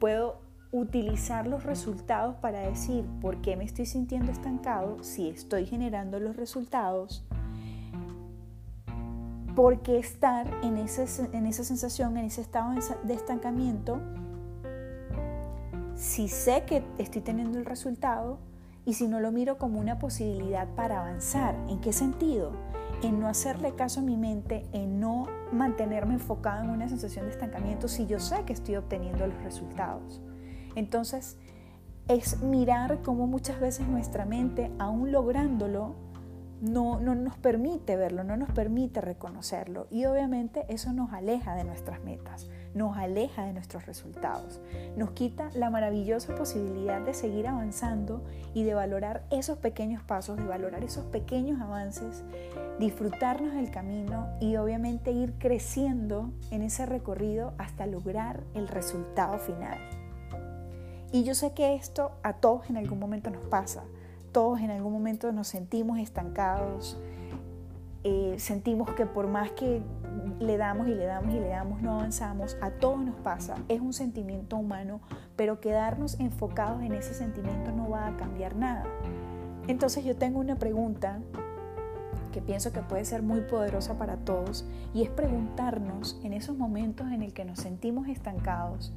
puedo 0.00 0.40
utilizar 0.72 1.46
los 1.46 1.62
resultados 1.62 2.34
para 2.34 2.58
decir 2.58 3.04
por 3.20 3.40
qué 3.40 3.56
me 3.56 3.62
estoy 3.62 3.86
sintiendo 3.86 4.32
estancado, 4.32 5.04
si 5.04 5.28
estoy 5.28 5.64
generando 5.64 6.18
los 6.18 6.34
resultados, 6.34 7.24
por 9.54 9.80
qué 9.82 10.00
estar 10.00 10.50
en, 10.64 10.76
esa 10.76 11.06
sensación, 11.06 12.16
en 12.16 12.24
ese 12.24 12.40
estado 12.40 12.74
de 13.04 13.14
estancamiento, 13.14 14.00
si 15.94 16.26
sé 16.26 16.64
que 16.66 16.82
estoy 16.98 17.22
teniendo 17.22 17.60
el 17.60 17.64
resultado, 17.64 18.40
y 18.84 18.94
si 18.94 19.06
no 19.06 19.20
lo 19.20 19.30
miro 19.30 19.56
como 19.56 19.78
una 19.78 20.00
posibilidad 20.00 20.66
para 20.74 21.00
avanzar. 21.00 21.54
¿En 21.68 21.80
qué 21.80 21.92
sentido? 21.92 22.50
En 23.02 23.18
no 23.18 23.28
hacerle 23.28 23.74
caso 23.74 24.00
a 24.00 24.02
mi 24.02 24.16
mente, 24.16 24.66
en 24.72 25.00
no 25.00 25.26
mantenerme 25.52 26.14
enfocado 26.14 26.64
en 26.64 26.70
una 26.70 26.88
sensación 26.88 27.24
de 27.24 27.32
estancamiento 27.32 27.88
si 27.88 28.06
yo 28.06 28.18
sé 28.20 28.44
que 28.44 28.52
estoy 28.52 28.76
obteniendo 28.76 29.26
los 29.26 29.42
resultados. 29.42 30.20
Entonces, 30.74 31.38
es 32.08 32.42
mirar 32.42 33.00
cómo 33.02 33.26
muchas 33.26 33.58
veces 33.58 33.88
nuestra 33.88 34.26
mente, 34.26 34.70
aún 34.78 35.12
lográndolo, 35.12 35.94
no, 36.60 37.00
no 37.00 37.14
nos 37.14 37.36
permite 37.36 37.96
verlo, 37.96 38.24
no 38.24 38.36
nos 38.36 38.50
permite 38.50 39.00
reconocerlo. 39.00 39.86
Y 39.90 40.04
obviamente 40.04 40.64
eso 40.68 40.92
nos 40.92 41.12
aleja 41.12 41.54
de 41.54 41.64
nuestras 41.64 42.02
metas 42.04 42.48
nos 42.74 42.96
aleja 42.96 43.44
de 43.44 43.52
nuestros 43.52 43.86
resultados, 43.86 44.60
nos 44.96 45.10
quita 45.10 45.50
la 45.54 45.70
maravillosa 45.70 46.34
posibilidad 46.34 47.00
de 47.00 47.14
seguir 47.14 47.46
avanzando 47.48 48.24
y 48.54 48.64
de 48.64 48.74
valorar 48.74 49.24
esos 49.30 49.58
pequeños 49.58 50.02
pasos, 50.02 50.36
de 50.36 50.44
valorar 50.44 50.84
esos 50.84 51.04
pequeños 51.06 51.60
avances, 51.60 52.22
disfrutarnos 52.78 53.54
del 53.54 53.70
camino 53.70 54.28
y 54.40 54.56
obviamente 54.56 55.10
ir 55.10 55.34
creciendo 55.38 56.32
en 56.50 56.62
ese 56.62 56.86
recorrido 56.86 57.54
hasta 57.58 57.86
lograr 57.86 58.42
el 58.54 58.68
resultado 58.68 59.38
final. 59.38 59.78
Y 61.12 61.24
yo 61.24 61.34
sé 61.34 61.52
que 61.54 61.74
esto 61.74 62.12
a 62.22 62.34
todos 62.34 62.70
en 62.70 62.76
algún 62.76 63.00
momento 63.00 63.30
nos 63.30 63.44
pasa, 63.46 63.82
todos 64.32 64.60
en 64.60 64.70
algún 64.70 64.92
momento 64.92 65.32
nos 65.32 65.48
sentimos 65.48 65.98
estancados, 65.98 66.98
eh, 68.02 68.36
sentimos 68.38 68.90
que 68.94 69.04
por 69.04 69.26
más 69.26 69.50
que 69.52 69.82
le 70.38 70.56
damos 70.56 70.88
y 70.88 70.94
le 70.94 71.04
damos 71.04 71.34
y 71.34 71.38
le 71.38 71.48
damos, 71.48 71.82
no 71.82 71.92
avanzamos, 71.92 72.56
a 72.62 72.70
todos 72.70 73.04
nos 73.04 73.16
pasa, 73.16 73.56
es 73.68 73.80
un 73.80 73.92
sentimiento 73.92 74.56
humano, 74.56 75.00
pero 75.36 75.60
quedarnos 75.60 76.18
enfocados 76.18 76.82
en 76.82 76.94
ese 76.94 77.14
sentimiento 77.14 77.72
no 77.72 77.90
va 77.90 78.06
a 78.06 78.16
cambiar 78.16 78.56
nada. 78.56 78.84
Entonces 79.68 80.04
yo 80.04 80.16
tengo 80.16 80.40
una 80.40 80.56
pregunta 80.56 81.20
que 82.32 82.40
pienso 82.40 82.72
que 82.72 82.80
puede 82.80 83.04
ser 83.04 83.22
muy 83.22 83.40
poderosa 83.40 83.98
para 83.98 84.16
todos 84.16 84.64
y 84.94 85.02
es 85.02 85.10
preguntarnos 85.10 86.18
en 86.22 86.32
esos 86.32 86.56
momentos 86.56 87.08
en 87.12 87.22
el 87.22 87.32
que 87.34 87.44
nos 87.44 87.58
sentimos 87.58 88.08
estancados 88.08 88.92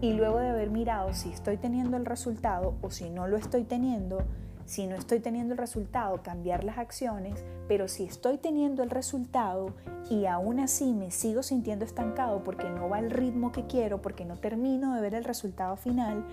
y 0.00 0.14
luego 0.14 0.38
de 0.38 0.48
haber 0.48 0.70
mirado 0.70 1.12
si 1.12 1.30
estoy 1.30 1.56
teniendo 1.56 1.96
el 1.96 2.06
resultado 2.06 2.74
o 2.80 2.90
si 2.90 3.10
no 3.10 3.26
lo 3.26 3.36
estoy 3.36 3.64
teniendo, 3.64 4.22
si 4.64 4.86
no 4.86 4.94
estoy 4.94 5.20
teniendo 5.20 5.52
el 5.52 5.58
resultado, 5.58 6.22
cambiar 6.22 6.64
las 6.64 6.78
acciones, 6.78 7.44
pero 7.68 7.88
si 7.88 8.04
estoy 8.04 8.38
teniendo 8.38 8.82
el 8.82 8.90
resultado 8.90 9.74
y 10.08 10.26
aún 10.26 10.60
así 10.60 10.92
me 10.94 11.10
sigo 11.10 11.42
sintiendo 11.42 11.84
estancado 11.84 12.42
porque 12.42 12.70
no 12.70 12.88
va 12.88 12.98
al 12.98 13.10
ritmo 13.10 13.52
que 13.52 13.66
quiero, 13.66 14.00
porque 14.00 14.24
no 14.24 14.36
termino 14.36 14.94
de 14.94 15.02
ver 15.02 15.14
el 15.14 15.24
resultado 15.24 15.76
final, 15.76 16.24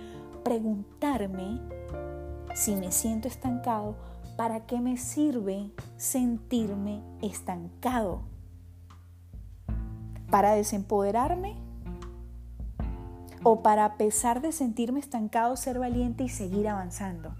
preguntarme 0.43 1.59
si 2.53 2.75
me 2.75 2.91
siento 2.91 3.27
estancado, 3.27 3.95
¿para 4.37 4.65
qué 4.65 4.79
me 4.79 4.97
sirve 4.97 5.71
sentirme 5.97 7.01
estancado? 7.21 8.21
¿Para 10.31 10.53
desempoderarme? 10.53 11.66
¿O 13.43 13.61
para 13.61 13.85
a 13.85 13.97
pesar 13.97 14.41
de 14.41 14.51
sentirme 14.51 14.99
estancado 14.99 15.55
ser 15.55 15.79
valiente 15.79 16.23
y 16.23 16.29
seguir 16.29 16.67
avanzando? 16.67 17.35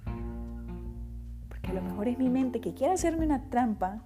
a 1.68 1.74
lo 1.74 1.82
mejor 1.82 2.08
es 2.08 2.18
mi 2.18 2.30
mente 2.30 2.62
que 2.62 2.74
quiere 2.74 2.94
hacerme 2.94 3.26
una 3.26 3.50
trampa 3.50 4.00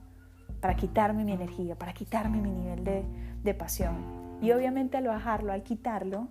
para 0.62 0.76
quitarme 0.76 1.24
mi 1.24 1.34
energía, 1.34 1.76
para 1.76 1.94
quitarme 1.94 2.42
mi 2.42 2.50
nivel 2.50 2.84
de, 2.84 3.06
de 3.44 3.54
pasión. 3.54 4.40
Y 4.42 4.52
obviamente 4.52 4.98
al 4.98 5.06
bajarlo, 5.06 5.54
al 5.54 5.62
quitarlo, 5.62 6.28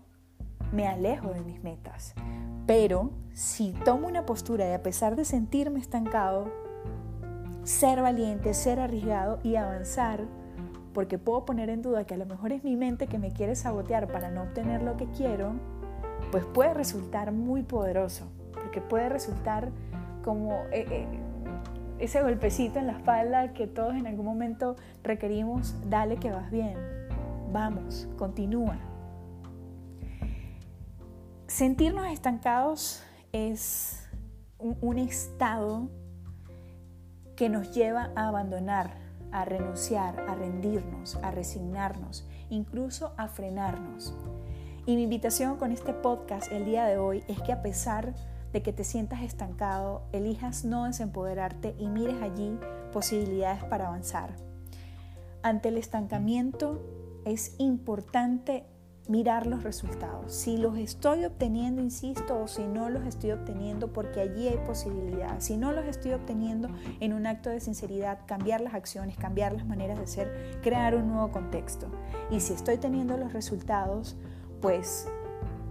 me 0.73 0.89
alejo 0.89 1.29
de 1.29 1.43
mis 1.43 1.63
metas. 1.63 2.15
Pero 2.67 3.11
si 3.33 3.73
tomo 3.85 4.09
una 4.09 4.27
postura 4.27 4.69
y 4.69 4.73
a 4.73 4.83
pesar 4.83 5.15
de 5.15 5.25
sentirme 5.25 5.79
estancado, 5.79 6.51
ser 7.63 8.03
valiente, 8.03 8.55
ser 8.55 8.81
arriesgado 8.81 9.39
y 9.43 9.57
avanzar, 9.57 10.27
porque 10.93 11.19
puedo 11.19 11.45
poner 11.45 11.71
en 11.71 11.83
duda 11.83 12.05
que 12.05 12.15
a 12.15 12.17
lo 12.17 12.27
mejor 12.27 12.53
es 12.53 12.65
mi 12.65 12.77
mente 12.77 13.07
que 13.07 13.19
me 13.19 13.33
quiere 13.33 13.55
sabotear 13.55 14.09
para 14.09 14.31
no 14.31 14.43
obtener 14.43 14.83
lo 14.83 14.97
que 14.97 15.07
quiero, 15.07 15.53
pues 16.31 16.45
puede 16.45 16.75
resultar 16.75 17.33
muy 17.33 17.63
poderoso, 17.63 18.27
porque 18.53 18.81
puede 18.81 19.09
resultar 19.09 19.71
como 20.23 20.65
eh, 20.73 20.87
eh, 20.91 21.07
ese 21.99 22.23
golpecito 22.23 22.79
en 22.79 22.87
la 22.87 22.93
espalda 22.95 23.53
que 23.53 23.67
todos 23.67 23.95
en 23.95 24.07
algún 24.07 24.25
momento 24.25 24.77
requerimos, 25.03 25.75
dale 25.89 26.17
que 26.17 26.31
vas 26.31 26.51
bien, 26.51 26.77
vamos, 27.53 28.09
continúa. 28.17 28.77
Sentirnos 31.47 32.07
estancados 32.07 33.03
es 33.33 34.09
un 34.59 34.99
estado 34.99 35.89
que 37.37 37.49
nos 37.49 37.75
lleva 37.75 38.13
a 38.15 38.29
abandonar, 38.29 38.93
a 39.33 39.45
renunciar, 39.45 40.21
a 40.29 40.35
rendirnos, 40.35 41.17
a 41.17 41.31
resignarnos, 41.31 42.27
incluso 42.49 43.13
a 43.17 43.29
frenarnos. 43.29 44.15
Y 44.87 44.97
mi 44.97 45.05
invitación 45.05 45.57
con 45.57 45.73
este 45.73 45.93
podcast 45.93 46.51
el 46.51 46.65
día 46.65 46.85
de 46.85 46.99
hoy 46.99 47.23
es 47.29 47.41
que 47.43 47.53
a 47.53 47.63
pesar 47.63 48.15
de 48.53 48.63
que 48.63 48.73
te 48.73 48.85
sientas 48.85 49.23
estancado, 49.23 50.03
elijas 50.13 50.65
no 50.65 50.85
desempoderarte 50.85 51.75
y 51.79 51.89
mires 51.89 52.21
allí 52.23 52.59
posibilidades 52.93 53.63
para 53.65 53.89
avanzar. 53.89 54.35
Ante 55.43 55.69
el 55.69 55.79
estancamiento 55.79 56.83
es 57.25 57.55
importante 57.59 58.65
mirar 59.11 59.49
los 59.49 59.65
resultados. 59.65 60.33
Si 60.33 60.57
los 60.57 60.79
estoy 60.79 61.25
obteniendo, 61.25 61.83
insisto, 61.83 62.43
o 62.43 62.47
si 62.47 62.63
no 62.63 62.91
los 62.91 63.05
estoy 63.07 63.33
obteniendo, 63.33 63.93
porque 63.93 64.21
allí 64.21 64.47
hay 64.47 64.59
posibilidad. 64.59 65.41
Si 65.41 65.57
no 65.57 65.73
los 65.73 65.85
estoy 65.87 66.13
obteniendo 66.13 66.69
en 67.01 67.13
un 67.13 67.27
acto 67.27 67.51
de 67.51 67.59
sinceridad, 67.59 68.21
cambiar 68.27 68.61
las 68.61 68.75
acciones, 68.75 69.17
cambiar 69.17 69.53
las 69.53 69.67
maneras 69.67 69.99
de 69.99 70.07
ser, 70.07 70.61
crear 70.63 70.95
un 70.95 71.09
nuevo 71.09 71.33
contexto. 71.33 71.89
Y 72.31 72.39
si 72.39 72.53
estoy 72.53 72.79
teniendo 72.79 73.17
los 73.17 73.33
resultados, 73.33 74.17
pues 74.61 75.09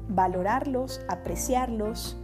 valorarlos, 0.10 1.00
apreciarlos, 1.08 2.18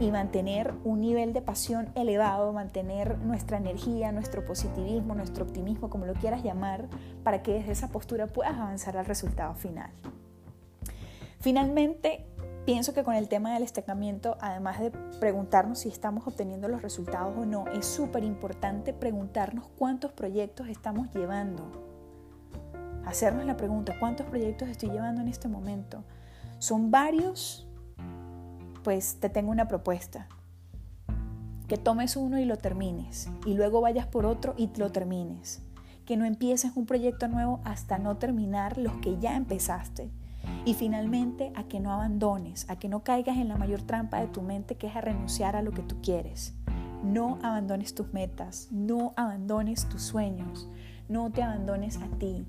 y 0.00 0.12
mantener 0.12 0.74
un 0.84 1.00
nivel 1.00 1.32
de 1.32 1.42
pasión 1.42 1.88
elevado, 1.96 2.52
mantener 2.52 3.18
nuestra 3.18 3.58
energía, 3.58 4.12
nuestro 4.12 4.44
positivismo, 4.44 5.16
nuestro 5.16 5.44
optimismo, 5.44 5.90
como 5.90 6.06
lo 6.06 6.14
quieras 6.14 6.44
llamar, 6.44 6.86
para 7.24 7.42
que 7.42 7.54
desde 7.54 7.72
esa 7.72 7.88
postura 7.88 8.28
puedas 8.28 8.56
avanzar 8.56 8.96
al 8.96 9.06
resultado 9.06 9.54
final. 9.54 9.90
Finalmente, 11.40 12.26
pienso 12.66 12.94
que 12.94 13.04
con 13.04 13.14
el 13.14 13.28
tema 13.28 13.54
del 13.54 13.62
estancamiento, 13.62 14.36
además 14.40 14.80
de 14.80 14.90
preguntarnos 15.20 15.80
si 15.80 15.88
estamos 15.88 16.26
obteniendo 16.26 16.68
los 16.68 16.82
resultados 16.82 17.36
o 17.36 17.46
no, 17.46 17.66
es 17.68 17.86
súper 17.86 18.24
importante 18.24 18.92
preguntarnos 18.92 19.68
cuántos 19.78 20.12
proyectos 20.12 20.68
estamos 20.68 21.10
llevando. 21.12 21.70
Hacernos 23.04 23.46
la 23.46 23.56
pregunta, 23.56 23.94
¿cuántos 23.98 24.26
proyectos 24.26 24.68
estoy 24.68 24.90
llevando 24.90 25.22
en 25.22 25.28
este 25.28 25.48
momento? 25.48 26.04
¿Son 26.58 26.90
varios? 26.90 27.68
pues 28.88 29.20
te 29.20 29.28
tengo 29.28 29.50
una 29.50 29.68
propuesta. 29.68 30.28
Que 31.66 31.76
tomes 31.76 32.16
uno 32.16 32.38
y 32.38 32.46
lo 32.46 32.56
termines, 32.56 33.28
y 33.44 33.52
luego 33.52 33.82
vayas 33.82 34.06
por 34.06 34.24
otro 34.24 34.54
y 34.56 34.70
lo 34.78 34.90
termines. 34.90 35.62
Que 36.06 36.16
no 36.16 36.24
empieces 36.24 36.72
un 36.74 36.86
proyecto 36.86 37.28
nuevo 37.28 37.60
hasta 37.64 37.98
no 37.98 38.16
terminar 38.16 38.78
los 38.78 38.94
que 39.02 39.18
ya 39.18 39.36
empezaste. 39.36 40.10
Y 40.64 40.74
finalmente 40.74 41.52
a 41.54 41.64
que 41.64 41.80
no 41.80 41.92
abandones, 41.92 42.68
a 42.68 42.76
que 42.76 42.88
no 42.88 43.02
caigas 43.02 43.36
en 43.38 43.48
la 43.48 43.56
mayor 43.56 43.82
trampa 43.82 44.20
de 44.20 44.26
tu 44.26 44.42
mente 44.42 44.76
que 44.76 44.86
es 44.86 44.96
a 44.96 45.00
renunciar 45.00 45.56
a 45.56 45.62
lo 45.62 45.72
que 45.72 45.82
tú 45.82 45.96
quieres. 46.02 46.54
No 47.02 47.38
abandones 47.42 47.94
tus 47.94 48.12
metas, 48.12 48.68
no 48.70 49.12
abandones 49.16 49.88
tus 49.88 50.02
sueños, 50.02 50.68
no 51.08 51.30
te 51.30 51.42
abandones 51.42 51.98
a 51.98 52.08
ti. 52.18 52.46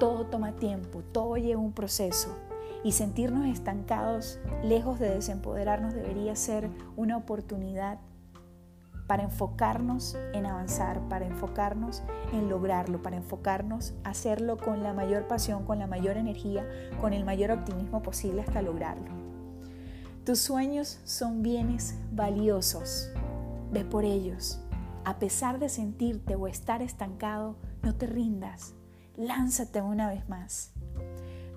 Todo 0.00 0.26
toma 0.26 0.52
tiempo, 0.52 1.02
todo 1.12 1.36
lleva 1.36 1.60
un 1.60 1.72
proceso 1.72 2.36
y 2.82 2.92
sentirnos 2.92 3.46
estancados, 3.46 4.38
lejos 4.62 4.98
de 4.98 5.10
desempoderarnos, 5.10 5.94
debería 5.94 6.36
ser 6.36 6.70
una 6.96 7.16
oportunidad 7.16 7.98
para 9.06 9.22
enfocarnos 9.22 10.16
en 10.32 10.46
avanzar, 10.46 11.00
para 11.08 11.26
enfocarnos 11.26 12.02
en 12.32 12.48
lograrlo, 12.48 13.02
para 13.02 13.16
enfocarnos 13.16 13.94
a 14.04 14.10
hacerlo 14.10 14.56
con 14.56 14.82
la 14.82 14.92
mayor 14.92 15.26
pasión, 15.28 15.64
con 15.64 15.78
la 15.78 15.86
mayor 15.86 16.16
energía, 16.16 16.66
con 17.00 17.12
el 17.12 17.24
mayor 17.24 17.50
optimismo 17.50 18.02
posible 18.02 18.42
hasta 18.42 18.62
lograrlo. 18.62 19.10
Tus 20.24 20.40
sueños 20.40 20.98
son 21.04 21.42
bienes 21.42 21.96
valiosos. 22.10 23.10
Ve 23.70 23.84
por 23.84 24.04
ellos. 24.04 24.60
A 25.04 25.20
pesar 25.20 25.60
de 25.60 25.68
sentirte 25.68 26.34
o 26.34 26.48
estar 26.48 26.82
estancado, 26.82 27.56
no 27.82 27.94
te 27.94 28.06
rindas. 28.06 28.74
Lánzate 29.16 29.80
una 29.82 30.08
vez 30.08 30.28
más. 30.28 30.72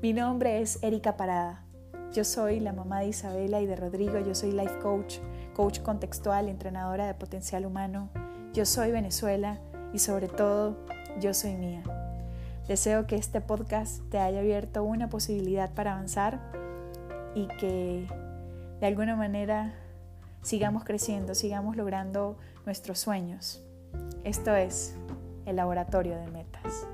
Mi 0.03 0.13
nombre 0.13 0.61
es 0.61 0.77
Erika 0.83 1.17
Parada. 1.17 1.65
Yo 2.13 2.23
soy 2.23 2.59
la 2.59 2.73
mamá 2.73 2.99
de 2.99 3.07
Isabela 3.07 3.59
y 3.59 3.65
de 3.65 3.75
Rodrigo. 3.75 4.19
Yo 4.19 4.35
soy 4.35 4.51
life 4.51 4.77
coach, 4.79 5.17
coach 5.59 5.81
contextual, 5.81 6.47
entrenadora 6.47 7.05
de 7.05 7.13
potencial 7.13 7.65
humano. 7.65 8.07
Yo 8.53 8.65
soy 8.65 8.93
Venezuela 8.93 9.59
y 9.93 9.99
sobre 9.99 10.29
todo 10.29 10.77
yo 11.19 11.33
soy 11.33 11.55
mía. 11.55 11.83
Deseo 12.69 13.05
que 13.07 13.17
este 13.17 13.41
podcast 13.41 14.01
te 14.09 14.19
haya 14.19 14.39
abierto 14.39 14.83
una 14.83 15.09
posibilidad 15.09 15.69
para 15.73 15.91
avanzar 15.91 16.39
y 17.35 17.47
que 17.59 18.07
de 18.79 18.87
alguna 18.87 19.17
manera 19.17 19.73
sigamos 20.43 20.85
creciendo, 20.85 21.35
sigamos 21.35 21.75
logrando 21.75 22.37
nuestros 22.65 22.97
sueños. 22.97 23.61
Esto 24.23 24.55
es 24.55 24.95
el 25.45 25.57
laboratorio 25.57 26.17
de 26.19 26.27
metas. 26.27 26.87